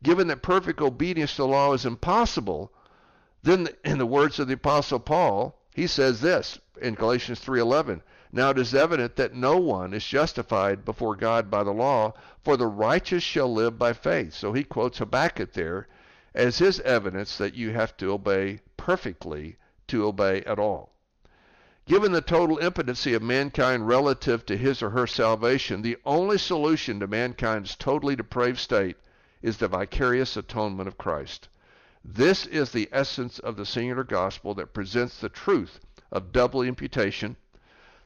Given 0.03 0.27
that 0.27 0.41
perfect 0.41 0.81
obedience 0.81 1.31
to 1.37 1.43
the 1.43 1.47
law 1.47 1.71
is 1.71 1.85
impossible, 1.85 2.73
then 3.41 3.69
in 3.85 3.99
the 3.99 4.05
words 4.05 4.37
of 4.37 4.49
the 4.49 4.55
apostle 4.55 4.99
Paul, 4.99 5.57
he 5.73 5.87
says 5.87 6.19
this 6.19 6.59
in 6.81 6.95
Galatians 6.95 7.39
3:11, 7.39 8.01
now 8.29 8.49
it 8.49 8.57
is 8.57 8.75
evident 8.75 9.15
that 9.15 9.33
no 9.33 9.57
one 9.57 9.93
is 9.93 10.05
justified 10.05 10.83
before 10.83 11.15
God 11.15 11.49
by 11.49 11.63
the 11.63 11.71
law, 11.71 12.13
for 12.43 12.57
the 12.57 12.67
righteous 12.67 13.23
shall 13.23 13.53
live 13.53 13.79
by 13.79 13.93
faith. 13.93 14.33
So 14.33 14.51
he 14.51 14.65
quotes 14.65 14.97
Habakkuk 14.97 15.53
there 15.53 15.87
as 16.35 16.57
his 16.57 16.81
evidence 16.81 17.37
that 17.37 17.55
you 17.55 17.71
have 17.71 17.95
to 17.95 18.11
obey 18.11 18.59
perfectly 18.75 19.55
to 19.87 20.05
obey 20.05 20.41
at 20.41 20.59
all. 20.59 20.91
Given 21.85 22.11
the 22.11 22.19
total 22.19 22.57
impotency 22.57 23.13
of 23.13 23.21
mankind 23.21 23.87
relative 23.87 24.45
to 24.47 24.57
his 24.57 24.83
or 24.83 24.89
her 24.89 25.07
salvation, 25.07 25.81
the 25.81 25.95
only 26.05 26.37
solution 26.37 26.99
to 26.99 27.07
mankind's 27.07 27.77
totally 27.77 28.17
depraved 28.17 28.59
state 28.59 28.97
is 29.43 29.57
the 29.57 29.67
vicarious 29.67 30.35
atonement 30.35 30.87
of 30.87 30.97
Christ. 30.97 31.47
This 32.03 32.47
is 32.47 32.71
the 32.71 32.89
essence 32.91 33.37
of 33.37 33.57
the 33.57 33.65
singular 33.67 34.03
gospel 34.03 34.55
that 34.55 34.73
presents 34.73 35.19
the 35.19 35.29
truth 35.29 35.79
of 36.11 36.31
double 36.31 36.63
imputation 36.63 37.35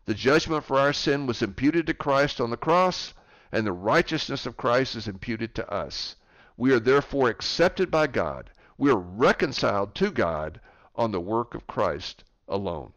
the 0.08 0.14
judgment 0.14 0.64
for 0.64 0.80
our 0.80 0.94
sin 0.94 1.28
was 1.28 1.42
imputed 1.42 1.86
to 1.88 1.94
Christ 1.94 2.40
on 2.40 2.50
the 2.50 2.56
cross, 2.56 3.14
and 3.52 3.68
the 3.68 3.74
righteousness 3.74 4.46
of 4.46 4.56
Christ 4.56 4.96
is 4.96 5.06
imputed 5.06 5.54
to 5.56 5.70
us. 5.70 6.16
We 6.56 6.72
are 6.72 6.80
therefore 6.80 7.28
accepted 7.28 7.92
by 7.92 8.08
God. 8.08 8.50
We 8.78 8.90
are 8.90 8.96
reconciled 8.96 9.96
to 9.96 10.10
God 10.10 10.62
on 10.96 11.12
the 11.12 11.20
work 11.20 11.54
of 11.56 11.68
Christ 11.68 12.24
alone. 12.48 12.94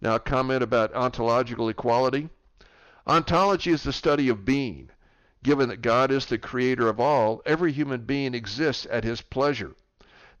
Now, 0.00 0.16
a 0.16 0.20
comment 0.20 0.64
about 0.64 0.92
ontological 0.94 1.68
equality. 1.68 2.28
Ontology 3.06 3.70
is 3.70 3.84
the 3.84 3.92
study 3.92 4.28
of 4.28 4.44
being. 4.44 4.90
Given 5.42 5.68
that 5.68 5.82
God 5.82 6.10
is 6.10 6.26
the 6.26 6.38
creator 6.38 6.88
of 6.88 6.98
all, 6.98 7.42
every 7.44 7.72
human 7.72 8.02
being 8.02 8.34
exists 8.34 8.86
at 8.90 9.04
his 9.04 9.20
pleasure. 9.20 9.74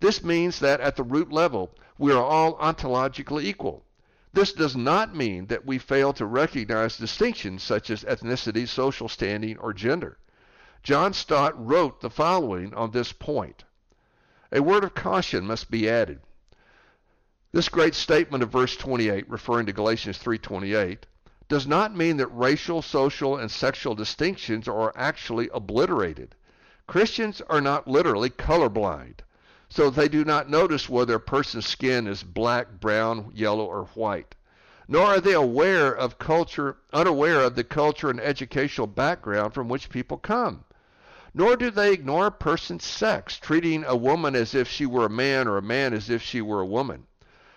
This 0.00 0.22
means 0.22 0.58
that 0.58 0.80
at 0.80 0.96
the 0.96 1.02
root 1.02 1.32
level, 1.32 1.74
we 1.98 2.12
are 2.12 2.22
all 2.22 2.56
ontologically 2.58 3.44
equal. 3.44 3.84
This 4.32 4.52
does 4.52 4.76
not 4.76 5.16
mean 5.16 5.46
that 5.46 5.64
we 5.64 5.78
fail 5.78 6.12
to 6.12 6.26
recognize 6.26 6.98
distinctions 6.98 7.62
such 7.62 7.88
as 7.88 8.04
ethnicity, 8.04 8.68
social 8.68 9.08
standing, 9.08 9.56
or 9.58 9.72
gender. 9.72 10.18
John 10.82 11.14
Stott 11.14 11.54
wrote 11.56 12.00
the 12.00 12.10
following 12.10 12.74
on 12.74 12.90
this 12.90 13.12
point. 13.12 13.64
A 14.52 14.60
word 14.60 14.84
of 14.84 14.94
caution 14.94 15.46
must 15.46 15.70
be 15.70 15.88
added. 15.88 16.20
This 17.52 17.68
great 17.68 17.94
statement 17.94 18.42
of 18.42 18.52
verse 18.52 18.76
28, 18.76 19.30
referring 19.30 19.66
to 19.66 19.72
Galatians 19.72 20.18
3:28, 20.18 21.04
does 21.48 21.66
not 21.66 21.96
mean 21.96 22.16
that 22.16 22.26
racial, 22.28 22.82
social, 22.82 23.36
and 23.36 23.50
sexual 23.50 23.94
distinctions 23.94 24.66
are 24.66 24.92
actually 24.96 25.48
obliterated. 25.54 26.34
Christians 26.86 27.40
are 27.48 27.60
not 27.60 27.86
literally 27.86 28.30
colorblind 28.30 29.20
so 29.68 29.90
they 29.90 30.08
do 30.08 30.24
not 30.24 30.48
notice 30.48 30.88
whether 30.88 31.16
a 31.16 31.20
person's 31.20 31.66
skin 31.66 32.06
is 32.06 32.22
black, 32.22 32.80
brown, 32.80 33.32
yellow, 33.34 33.64
or 33.64 33.86
white. 33.94 34.36
Nor 34.86 35.06
are 35.06 35.20
they 35.20 35.32
aware 35.32 35.92
of 35.92 36.20
culture, 36.20 36.76
unaware 36.92 37.40
of 37.40 37.56
the 37.56 37.64
culture 37.64 38.08
and 38.08 38.20
educational 38.20 38.86
background 38.86 39.54
from 39.54 39.68
which 39.68 39.90
people 39.90 40.18
come. 40.18 40.64
Nor 41.34 41.56
do 41.56 41.70
they 41.72 41.92
ignore 41.92 42.26
a 42.26 42.30
person's 42.30 42.84
sex, 42.84 43.38
treating 43.38 43.84
a 43.84 43.96
woman 43.96 44.36
as 44.36 44.54
if 44.54 44.68
she 44.68 44.86
were 44.86 45.06
a 45.06 45.10
man 45.10 45.48
or 45.48 45.58
a 45.58 45.62
man 45.62 45.92
as 45.92 46.08
if 46.08 46.22
she 46.22 46.40
were 46.40 46.60
a 46.60 46.66
woman. 46.66 47.06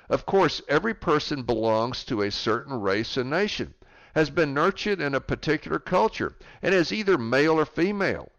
Of 0.10 0.26
course, 0.26 0.64
every 0.68 0.96
person 0.96 1.44
belongs 1.44 2.04
to 2.06 2.24
a 2.24 2.32
certain 2.32 2.82
race 2.82 3.18
and 3.18 3.30
nation, 3.30 3.76
has 4.20 4.30
been 4.30 4.54
nurtured 4.54 5.00
in 5.00 5.16
a 5.16 5.22
particular 5.22 5.80
culture, 5.80 6.36
and 6.62 6.76
is 6.76 6.92
either 6.92 7.18
male 7.18 7.58
or 7.58 7.64
female. 7.64 8.30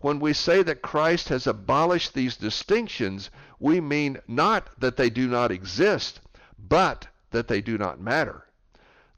When 0.00 0.20
we 0.20 0.34
say 0.34 0.62
that 0.62 0.82
Christ 0.82 1.30
has 1.30 1.46
abolished 1.46 2.12
these 2.12 2.36
distinctions, 2.36 3.30
we 3.58 3.80
mean 3.80 4.18
not 4.28 4.68
that 4.78 4.98
they 4.98 5.08
do 5.08 5.26
not 5.26 5.50
exist, 5.50 6.20
but 6.58 7.06
that 7.30 7.48
they 7.48 7.62
do 7.62 7.78
not 7.78 7.98
matter. 7.98 8.44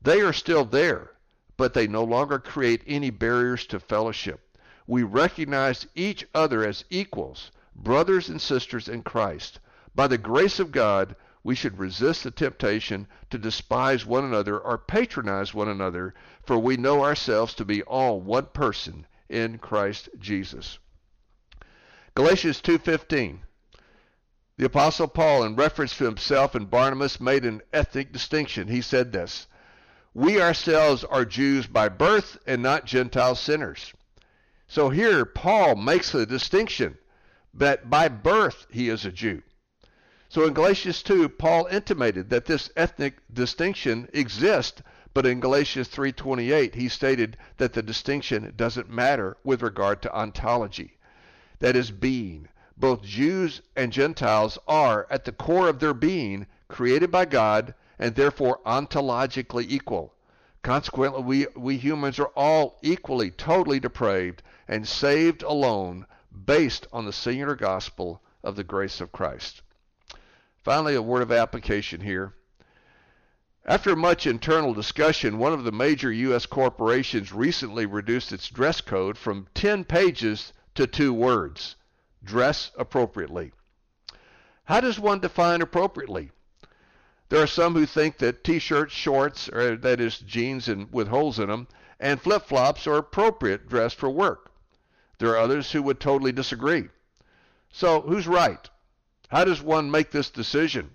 They 0.00 0.20
are 0.20 0.32
still 0.32 0.64
there, 0.64 1.10
but 1.56 1.74
they 1.74 1.88
no 1.88 2.04
longer 2.04 2.38
create 2.38 2.84
any 2.86 3.10
barriers 3.10 3.66
to 3.66 3.80
fellowship. 3.80 4.38
We 4.86 5.02
recognize 5.02 5.88
each 5.96 6.24
other 6.36 6.64
as 6.64 6.84
equals, 6.88 7.50
brothers 7.74 8.28
and 8.28 8.40
sisters 8.40 8.88
in 8.88 9.02
Christ. 9.02 9.58
By 9.96 10.06
the 10.06 10.18
grace 10.18 10.60
of 10.60 10.70
God, 10.70 11.16
we 11.44 11.54
should 11.54 11.78
resist 11.78 12.22
the 12.22 12.30
temptation 12.30 13.06
to 13.28 13.36
despise 13.36 14.06
one 14.06 14.24
another 14.24 14.58
or 14.58 14.78
patronize 14.78 15.52
one 15.52 15.68
another, 15.68 16.14
for 16.44 16.56
we 16.56 16.76
know 16.76 17.02
ourselves 17.02 17.52
to 17.54 17.64
be 17.64 17.82
all 17.82 18.20
one 18.20 18.46
person 18.46 19.06
in 19.28 19.58
Christ 19.58 20.08
Jesus. 20.18 20.78
Galatians 22.14 22.60
2:15 22.60 23.40
The 24.56 24.66
apostle 24.66 25.08
Paul 25.08 25.42
in 25.42 25.56
reference 25.56 25.96
to 25.96 26.04
himself 26.04 26.54
and 26.54 26.70
Barnabas 26.70 27.20
made 27.20 27.44
an 27.44 27.62
ethnic 27.72 28.12
distinction. 28.12 28.68
He 28.68 28.80
said 28.80 29.10
this: 29.10 29.48
We 30.14 30.40
ourselves 30.40 31.02
are 31.02 31.24
Jews 31.24 31.66
by 31.66 31.88
birth 31.88 32.38
and 32.46 32.62
not 32.62 32.84
Gentile 32.84 33.34
sinners. 33.34 33.92
So 34.68 34.90
here 34.90 35.24
Paul 35.24 35.74
makes 35.74 36.12
the 36.12 36.24
distinction 36.24 36.98
that 37.52 37.90
by 37.90 38.08
birth 38.08 38.66
he 38.70 38.88
is 38.88 39.04
a 39.04 39.10
Jew. 39.10 39.42
So 40.32 40.46
in 40.46 40.54
Galatians 40.54 41.02
2, 41.02 41.28
Paul 41.28 41.66
intimated 41.66 42.30
that 42.30 42.46
this 42.46 42.70
ethnic 42.74 43.18
distinction 43.30 44.08
exists, 44.14 44.80
but 45.12 45.26
in 45.26 45.40
Galatians 45.40 45.90
3:28 45.90 46.74
he 46.74 46.88
stated 46.88 47.36
that 47.58 47.74
the 47.74 47.82
distinction 47.82 48.54
doesn't 48.56 48.88
matter 48.88 49.36
with 49.44 49.60
regard 49.60 50.00
to 50.00 50.18
ontology. 50.18 50.96
That 51.58 51.76
is 51.76 51.90
being. 51.90 52.48
Both 52.78 53.02
Jews 53.02 53.60
and 53.76 53.92
Gentiles 53.92 54.56
are 54.66 55.06
at 55.10 55.26
the 55.26 55.32
core 55.32 55.68
of 55.68 55.80
their 55.80 55.92
being 55.92 56.46
created 56.66 57.10
by 57.10 57.26
God 57.26 57.74
and 57.98 58.14
therefore 58.14 58.60
ontologically 58.64 59.66
equal. 59.68 60.14
Consequently, 60.62 61.22
we, 61.22 61.46
we 61.54 61.76
humans 61.76 62.18
are 62.18 62.32
all 62.34 62.78
equally, 62.80 63.30
totally 63.30 63.80
depraved 63.80 64.42
and 64.66 64.88
saved 64.88 65.42
alone 65.42 66.06
based 66.46 66.86
on 66.90 67.04
the 67.04 67.12
singular 67.12 67.54
gospel 67.54 68.22
of 68.42 68.56
the 68.56 68.64
grace 68.64 68.98
of 69.02 69.12
Christ. 69.12 69.60
Finally, 70.62 70.94
a 70.94 71.02
word 71.02 71.22
of 71.22 71.32
application 71.32 72.00
here. 72.00 72.34
After 73.64 73.96
much 73.96 74.26
internal 74.26 74.74
discussion, 74.74 75.38
one 75.38 75.52
of 75.52 75.64
the 75.64 75.72
major 75.72 76.10
U.S. 76.12 76.46
corporations 76.46 77.32
recently 77.32 77.84
reduced 77.86 78.32
its 78.32 78.48
dress 78.48 78.80
code 78.80 79.18
from 79.18 79.48
10 79.54 79.84
pages 79.84 80.52
to 80.74 80.86
two 80.86 81.12
words 81.12 81.76
dress 82.24 82.70
appropriately. 82.78 83.52
How 84.64 84.80
does 84.80 85.00
one 85.00 85.18
define 85.18 85.60
appropriately? 85.60 86.30
There 87.28 87.42
are 87.42 87.48
some 87.48 87.74
who 87.74 87.86
think 87.86 88.18
that 88.18 88.44
t 88.44 88.60
shirts, 88.60 88.92
shorts, 88.92 89.48
or 89.48 89.76
that 89.76 90.00
is, 90.00 90.18
jeans 90.18 90.68
and, 90.68 90.92
with 90.92 91.08
holes 91.08 91.40
in 91.40 91.48
them, 91.48 91.66
and 91.98 92.20
flip 92.20 92.46
flops 92.46 92.86
are 92.86 92.98
appropriate 92.98 93.68
dress 93.68 93.92
for 93.92 94.10
work. 94.10 94.52
There 95.18 95.30
are 95.30 95.38
others 95.38 95.72
who 95.72 95.82
would 95.82 95.98
totally 95.98 96.32
disagree. 96.32 96.88
So, 97.70 98.02
who's 98.02 98.28
right? 98.28 98.68
How 99.32 99.46
does 99.46 99.62
one 99.62 99.90
make 99.90 100.10
this 100.10 100.28
decision? 100.28 100.94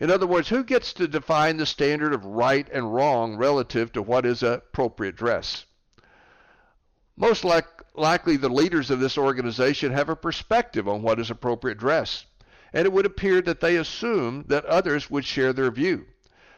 In 0.00 0.10
other 0.10 0.26
words, 0.26 0.48
who 0.48 0.64
gets 0.64 0.94
to 0.94 1.06
define 1.06 1.58
the 1.58 1.66
standard 1.66 2.14
of 2.14 2.24
right 2.24 2.66
and 2.72 2.94
wrong 2.94 3.36
relative 3.36 3.92
to 3.92 4.00
what 4.00 4.24
is 4.24 4.42
appropriate 4.42 5.14
dress? 5.14 5.66
Most 7.18 7.44
like, 7.44 7.66
likely, 7.94 8.38
the 8.38 8.48
leaders 8.48 8.90
of 8.90 8.98
this 8.98 9.18
organization 9.18 9.92
have 9.92 10.08
a 10.08 10.16
perspective 10.16 10.88
on 10.88 11.02
what 11.02 11.20
is 11.20 11.30
appropriate 11.30 11.76
dress, 11.76 12.24
and 12.72 12.86
it 12.86 12.92
would 12.94 13.04
appear 13.04 13.42
that 13.42 13.60
they 13.60 13.76
assume 13.76 14.46
that 14.48 14.64
others 14.64 15.10
would 15.10 15.26
share 15.26 15.52
their 15.52 15.70
view. 15.70 16.06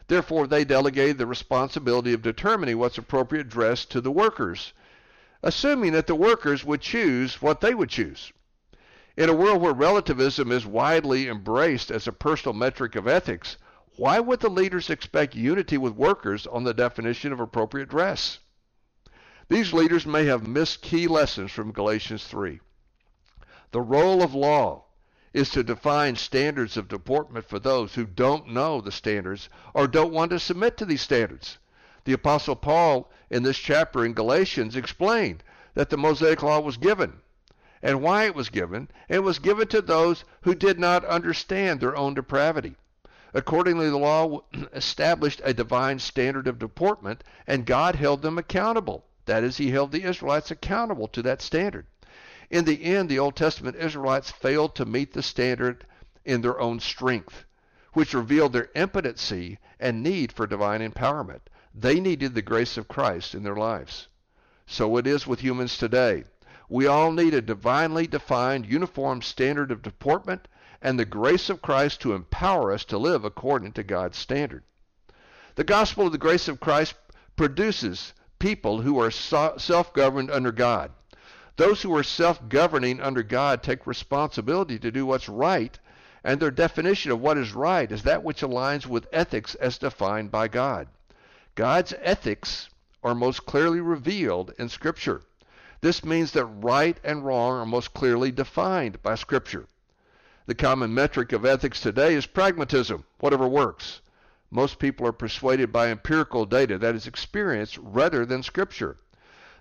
Therefore, 0.07 0.47
they 0.47 0.63
delegated 0.63 1.17
the 1.17 1.27
responsibility 1.27 2.13
of 2.13 2.21
determining 2.21 2.77
what's 2.77 2.97
appropriate 2.97 3.49
dress 3.49 3.83
to 3.87 3.99
the 3.99 4.09
workers, 4.09 4.71
assuming 5.43 5.91
that 5.91 6.07
the 6.07 6.15
workers 6.15 6.63
would 6.63 6.79
choose 6.79 7.41
what 7.41 7.59
they 7.59 7.73
would 7.73 7.89
choose. 7.89 8.31
In 9.19 9.27
a 9.27 9.33
world 9.33 9.61
where 9.61 9.73
relativism 9.73 10.49
is 10.49 10.65
widely 10.65 11.27
embraced 11.27 11.91
as 11.91 12.07
a 12.07 12.13
personal 12.13 12.53
metric 12.53 12.95
of 12.95 13.05
ethics, 13.05 13.57
why 13.97 14.21
would 14.21 14.39
the 14.39 14.49
leaders 14.49 14.89
expect 14.89 15.35
unity 15.35 15.77
with 15.77 15.91
workers 15.91 16.47
on 16.47 16.63
the 16.63 16.73
definition 16.73 17.33
of 17.33 17.41
appropriate 17.41 17.89
dress? 17.89 18.39
These 19.49 19.73
leaders 19.73 20.05
may 20.05 20.23
have 20.27 20.47
missed 20.47 20.81
key 20.81 21.05
lessons 21.05 21.51
from 21.51 21.73
Galatians 21.73 22.27
3. 22.27 22.61
The 23.71 23.81
role 23.81 24.23
of 24.23 24.33
law 24.33 24.85
is 25.33 25.49
to 25.49 25.63
define 25.65 26.15
standards 26.15 26.77
of 26.77 26.87
deportment 26.87 27.43
for 27.43 27.59
those 27.59 27.95
who 27.95 28.05
don't 28.05 28.47
know 28.47 28.79
the 28.79 28.89
standards 28.89 29.49
or 29.73 29.85
don't 29.85 30.13
want 30.13 30.31
to 30.31 30.39
submit 30.39 30.77
to 30.77 30.85
these 30.85 31.01
standards. 31.01 31.57
The 32.05 32.13
Apostle 32.13 32.55
Paul, 32.55 33.11
in 33.29 33.43
this 33.43 33.57
chapter 33.57 34.05
in 34.05 34.13
Galatians, 34.13 34.77
explained 34.77 35.43
that 35.73 35.89
the 35.89 35.97
Mosaic 35.97 36.41
Law 36.41 36.61
was 36.61 36.77
given 36.77 37.19
and 37.81 38.01
why 38.01 38.25
it 38.25 38.35
was 38.35 38.49
given. 38.49 38.89
It 39.07 39.19
was 39.19 39.39
given 39.39 39.67
to 39.69 39.81
those 39.81 40.23
who 40.41 40.53
did 40.53 40.79
not 40.79 41.05
understand 41.05 41.79
their 41.79 41.95
own 41.95 42.13
depravity. 42.13 42.75
Accordingly, 43.33 43.89
the 43.89 43.97
law 43.97 44.41
established 44.73 45.41
a 45.43 45.53
divine 45.53 45.99
standard 45.99 46.47
of 46.47 46.59
deportment, 46.59 47.23
and 47.45 47.65
God 47.65 47.95
held 47.95 48.21
them 48.21 48.37
accountable. 48.37 49.05
That 49.25 49.43
is, 49.43 49.57
He 49.57 49.71
held 49.71 49.91
the 49.91 50.03
Israelites 50.03 50.51
accountable 50.51 51.07
to 51.09 51.21
that 51.21 51.41
standard. 51.41 51.85
In 52.49 52.65
the 52.65 52.83
end, 52.83 53.09
the 53.09 53.19
Old 53.19 53.35
Testament 53.35 53.75
Israelites 53.75 54.31
failed 54.31 54.75
to 54.75 54.85
meet 54.85 55.13
the 55.13 55.21
standard 55.21 55.85
in 56.25 56.41
their 56.41 56.59
own 56.59 56.79
strength, 56.79 57.45
which 57.93 58.13
revealed 58.13 58.53
their 58.53 58.69
impotency 58.75 59.59
and 59.79 60.01
need 60.01 60.31
for 60.31 60.47
divine 60.47 60.81
empowerment. 60.81 61.41
They 61.73 61.99
needed 61.99 62.33
the 62.33 62.41
grace 62.41 62.77
of 62.77 62.87
Christ 62.87 63.35
in 63.35 63.43
their 63.43 63.55
lives. 63.55 64.07
So 64.65 64.97
it 64.97 65.05
is 65.05 65.27
with 65.27 65.41
humans 65.41 65.77
today. 65.77 66.23
We 66.71 66.85
all 66.85 67.11
need 67.11 67.33
a 67.33 67.41
divinely 67.41 68.05
defined, 68.05 68.67
uniform 68.67 69.23
standard 69.23 69.71
of 69.71 69.81
deportment 69.81 70.47
and 70.81 70.99
the 70.99 71.05
grace 71.05 71.49
of 71.49 71.63
Christ 71.63 71.99
to 72.01 72.13
empower 72.13 72.71
us 72.71 72.85
to 72.85 72.97
live 72.99 73.25
according 73.25 73.71
to 73.73 73.83
God's 73.83 74.19
standard. 74.19 74.63
The 75.55 75.63
gospel 75.63 76.05
of 76.05 76.11
the 76.11 76.19
grace 76.19 76.47
of 76.47 76.59
Christ 76.59 76.93
produces 77.35 78.13
people 78.37 78.81
who 78.81 78.99
are 78.99 79.09
self 79.09 79.93
governed 79.93 80.29
under 80.29 80.51
God. 80.51 80.91
Those 81.57 81.81
who 81.81 81.95
are 81.97 82.03
self 82.03 82.47
governing 82.47 83.01
under 83.01 83.23
God 83.23 83.63
take 83.63 83.87
responsibility 83.87 84.77
to 84.79 84.91
do 84.91 85.07
what's 85.07 85.27
right, 85.27 85.77
and 86.23 86.39
their 86.39 86.51
definition 86.51 87.11
of 87.11 87.19
what 87.19 87.37
is 87.37 87.51
right 87.51 87.91
is 87.91 88.03
that 88.03 88.23
which 88.23 88.41
aligns 88.41 88.85
with 88.85 89.07
ethics 89.11 89.55
as 89.55 89.79
defined 89.79 90.29
by 90.29 90.47
God. 90.47 90.87
God's 91.55 91.95
ethics 91.99 92.69
are 93.03 93.15
most 93.15 93.45
clearly 93.47 93.81
revealed 93.81 94.53
in 94.59 94.69
Scripture. 94.69 95.23
This 95.81 96.03
means 96.03 96.33
that 96.33 96.45
right 96.45 96.99
and 97.03 97.25
wrong 97.25 97.53
are 97.53 97.65
most 97.65 97.93
clearly 97.93 98.31
defined 98.31 99.01
by 99.01 99.15
Scripture. 99.15 99.65
The 100.45 100.55
common 100.55 100.93
metric 100.93 101.31
of 101.31 101.45
ethics 101.45 101.79
today 101.79 102.15
is 102.15 102.25
pragmatism, 102.25 103.05
whatever 103.19 103.47
works. 103.47 104.01
Most 104.51 104.79
people 104.79 105.07
are 105.07 105.13
persuaded 105.13 105.71
by 105.71 105.87
empirical 105.87 106.45
data, 106.45 106.77
that 106.79 106.95
is, 106.95 107.07
experience, 107.07 107.77
rather 107.77 108.25
than 108.25 108.43
Scripture. 108.43 108.97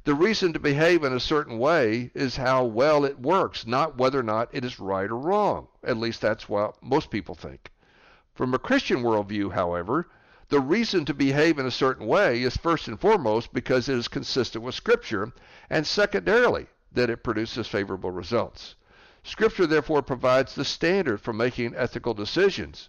The 0.04 0.14
reason 0.14 0.52
to 0.54 0.59
behave 0.59 1.04
in 1.04 1.12
a 1.12 1.20
certain 1.20 1.59
way 1.59 2.11
is 2.14 2.37
how 2.37 2.64
well 2.64 3.04
it 3.04 3.20
works, 3.20 3.66
not 3.66 3.98
whether 3.98 4.18
or 4.18 4.22
not 4.24 4.48
it 4.52 4.64
is 4.64 4.81
right 4.81 5.11
or 5.11 5.18
wrong. 5.18 5.68
At 5.85 5.98
least 5.98 6.20
that's 6.20 6.48
what 6.48 6.83
most 6.83 7.11
people 7.11 7.35
think. 7.35 7.70
From 8.35 8.54
a 8.54 8.59
Christian 8.59 9.02
worldview, 9.02 9.52
however, 9.52 10.09
the 10.50 10.61
reason 10.61 11.04
to 11.04 11.12
behave 11.12 11.58
in 11.58 11.66
a 11.66 11.70
certain 11.70 12.06
way 12.06 12.42
is 12.42 12.56
first 12.56 12.88
and 12.88 12.98
foremost 12.98 13.52
because 13.52 13.88
it 13.88 13.96
is 13.96 14.08
consistent 14.08 14.64
with 14.64 14.74
Scripture, 14.74 15.32
and 15.68 15.87
secondarily, 15.87 16.66
that 16.90 17.11
it 17.11 17.22
produces 17.22 17.68
favorable 17.68 18.11
results. 18.11 18.74
Scripture 19.22 19.66
therefore 19.66 20.00
provides 20.00 20.54
the 20.54 20.64
standard 20.64 21.20
for 21.20 21.34
making 21.34 21.74
ethical 21.76 22.14
decisions. 22.14 22.88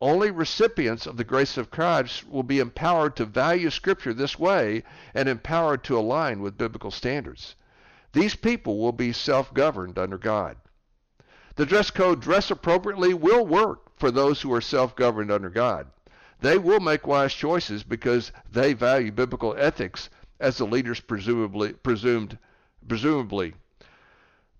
Only 0.00 0.32
recipients 0.32 1.06
of 1.06 1.16
the 1.16 1.24
grace 1.24 1.56
of 1.56 1.70
Christ 1.70 2.28
will 2.28 2.42
be 2.42 2.58
empowered 2.58 3.14
to 3.16 3.24
value 3.24 3.70
Scripture 3.70 4.12
this 4.12 4.36
way 4.36 4.82
and 5.14 5.28
empowered 5.28 5.84
to 5.84 5.96
align 5.96 6.40
with 6.40 6.58
biblical 6.58 6.90
standards. 6.90 7.54
These 8.12 8.34
people 8.34 8.78
will 8.78 8.92
be 8.92 9.12
self 9.12 9.54
governed 9.54 9.96
under 9.96 10.18
God. 10.18 10.56
The 11.54 11.66
dress 11.66 11.90
code, 11.90 12.20
dress 12.20 12.50
appropriately, 12.50 13.14
will 13.14 13.46
work 13.46 13.96
for 13.96 14.10
those 14.10 14.42
who 14.42 14.52
are 14.52 14.60
self 14.60 14.96
governed 14.96 15.30
under 15.30 15.50
God. 15.50 15.86
They 16.40 16.58
will 16.58 16.80
make 16.80 17.06
wise 17.06 17.32
choices 17.32 17.82
because 17.82 18.32
they 18.50 18.72
value 18.72 19.10
biblical 19.10 19.54
ethics 19.56 20.10
as 20.38 20.58
the 20.58 20.66
leaders 20.66 21.00
presumably 21.00 21.72
presumed 21.72 22.38
presumably. 22.86 23.54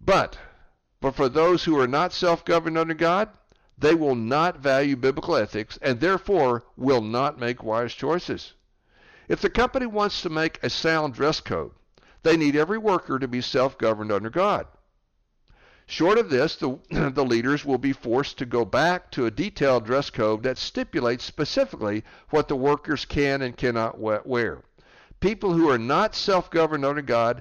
But 0.01 0.39
but 1.01 1.15
for 1.15 1.29
those 1.29 1.65
who 1.65 1.79
are 1.79 1.87
not 1.87 2.13
self-governed 2.13 2.79
under 2.79 2.95
God, 2.95 3.29
they 3.77 3.95
will 3.95 4.15
not 4.15 4.59
value 4.59 4.97
biblical 4.97 5.37
ethics 5.37 5.79
and 5.83 6.01
therefore 6.01 6.65
will 6.77 7.03
not 7.03 7.39
make 7.39 7.63
wise 7.63 7.93
choices. 7.93 8.55
If 9.29 9.43
the 9.43 9.51
company 9.51 9.87
wants 9.87 10.23
to 10.23 10.31
make 10.31 10.59
a 10.63 10.71
sound 10.71 11.15
dress 11.15 11.41
code, 11.41 11.73
they 12.23 12.37
need 12.37 12.57
every 12.57 12.79
worker 12.79 13.19
to 13.19 13.29
be 13.29 13.41
self-governed 13.43 14.11
under 14.11 14.31
God. 14.31 14.67
Short 15.89 16.19
of 16.19 16.31
this, 16.31 16.57
the, 16.57 16.79
the 16.91 17.25
leaders 17.25 17.65
will 17.65 17.79
be 17.79 17.93
forced 17.93 18.39
to 18.39 18.45
go 18.45 18.65
back 18.65 19.11
to 19.13 19.27
a 19.27 19.31
detailed 19.31 19.85
dress 19.85 20.11
code 20.11 20.43
that 20.43 20.59
stipulates 20.59 21.25
specifically 21.25 22.03
what 22.31 22.49
the 22.49 22.57
workers 22.57 23.05
can 23.05 23.41
and 23.41 23.57
cannot 23.57 23.99
wear. 23.99 24.63
People 25.21 25.53
who 25.53 25.71
are 25.71 25.79
not 25.79 26.17
self-governed 26.17 26.85
under 26.85 27.03
God 27.03 27.41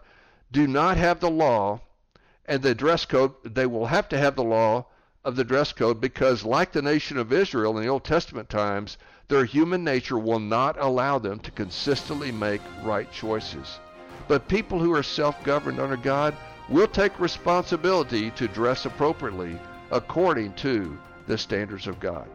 do 0.52 0.68
not 0.68 0.96
have 0.98 1.20
the 1.20 1.30
law 1.30 1.82
and 2.46 2.62
the 2.62 2.76
dress 2.76 3.06
code. 3.06 3.34
They 3.44 3.66
will 3.66 3.88
have 3.88 4.08
to 4.10 4.18
have 4.18 4.36
the 4.36 4.44
law 4.44 4.86
of 5.24 5.36
the 5.36 5.44
dress 5.44 5.74
code 5.74 6.00
because, 6.00 6.46
like 6.46 6.72
the 6.72 6.84
nation 6.84 7.18
of 7.18 7.34
Israel 7.34 7.76
in 7.78 7.84
the 7.84 7.90
Old 7.90 8.04
Testament 8.04 8.48
times, 8.48 8.98
their 9.28 9.46
human 9.46 9.84
nature 9.84 10.20
will 10.20 10.40
not 10.40 10.78
allow 10.80 11.18
them 11.18 11.40
to 11.40 11.50
consistently 11.50 12.32
make 12.32 12.62
right 12.84 13.12
choices. 13.12 13.80
But 14.28 14.48
people 14.48 14.80
who 14.80 14.94
are 14.94 15.02
self 15.02 15.44
governed 15.44 15.80
under 15.80 15.98
God 15.98 16.38
will 16.70 16.88
take 16.88 17.20
responsibility 17.20 18.32
to 18.32 18.48
dress 18.48 18.86
appropriately 18.86 19.60
according 19.92 20.54
to 20.54 20.98
the 21.28 21.38
standards 21.38 21.88
of 21.88 22.00
God. 22.00 22.28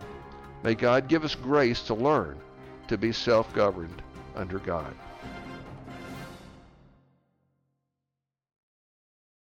May 0.62 0.74
God 0.74 1.08
give 1.08 1.24
us 1.24 1.34
grace 1.34 1.82
to 1.84 1.94
learn 1.94 2.38
to 2.88 2.98
be 2.98 3.12
self 3.12 3.52
governed 3.54 4.02
under 4.36 4.58
God. 4.58 4.94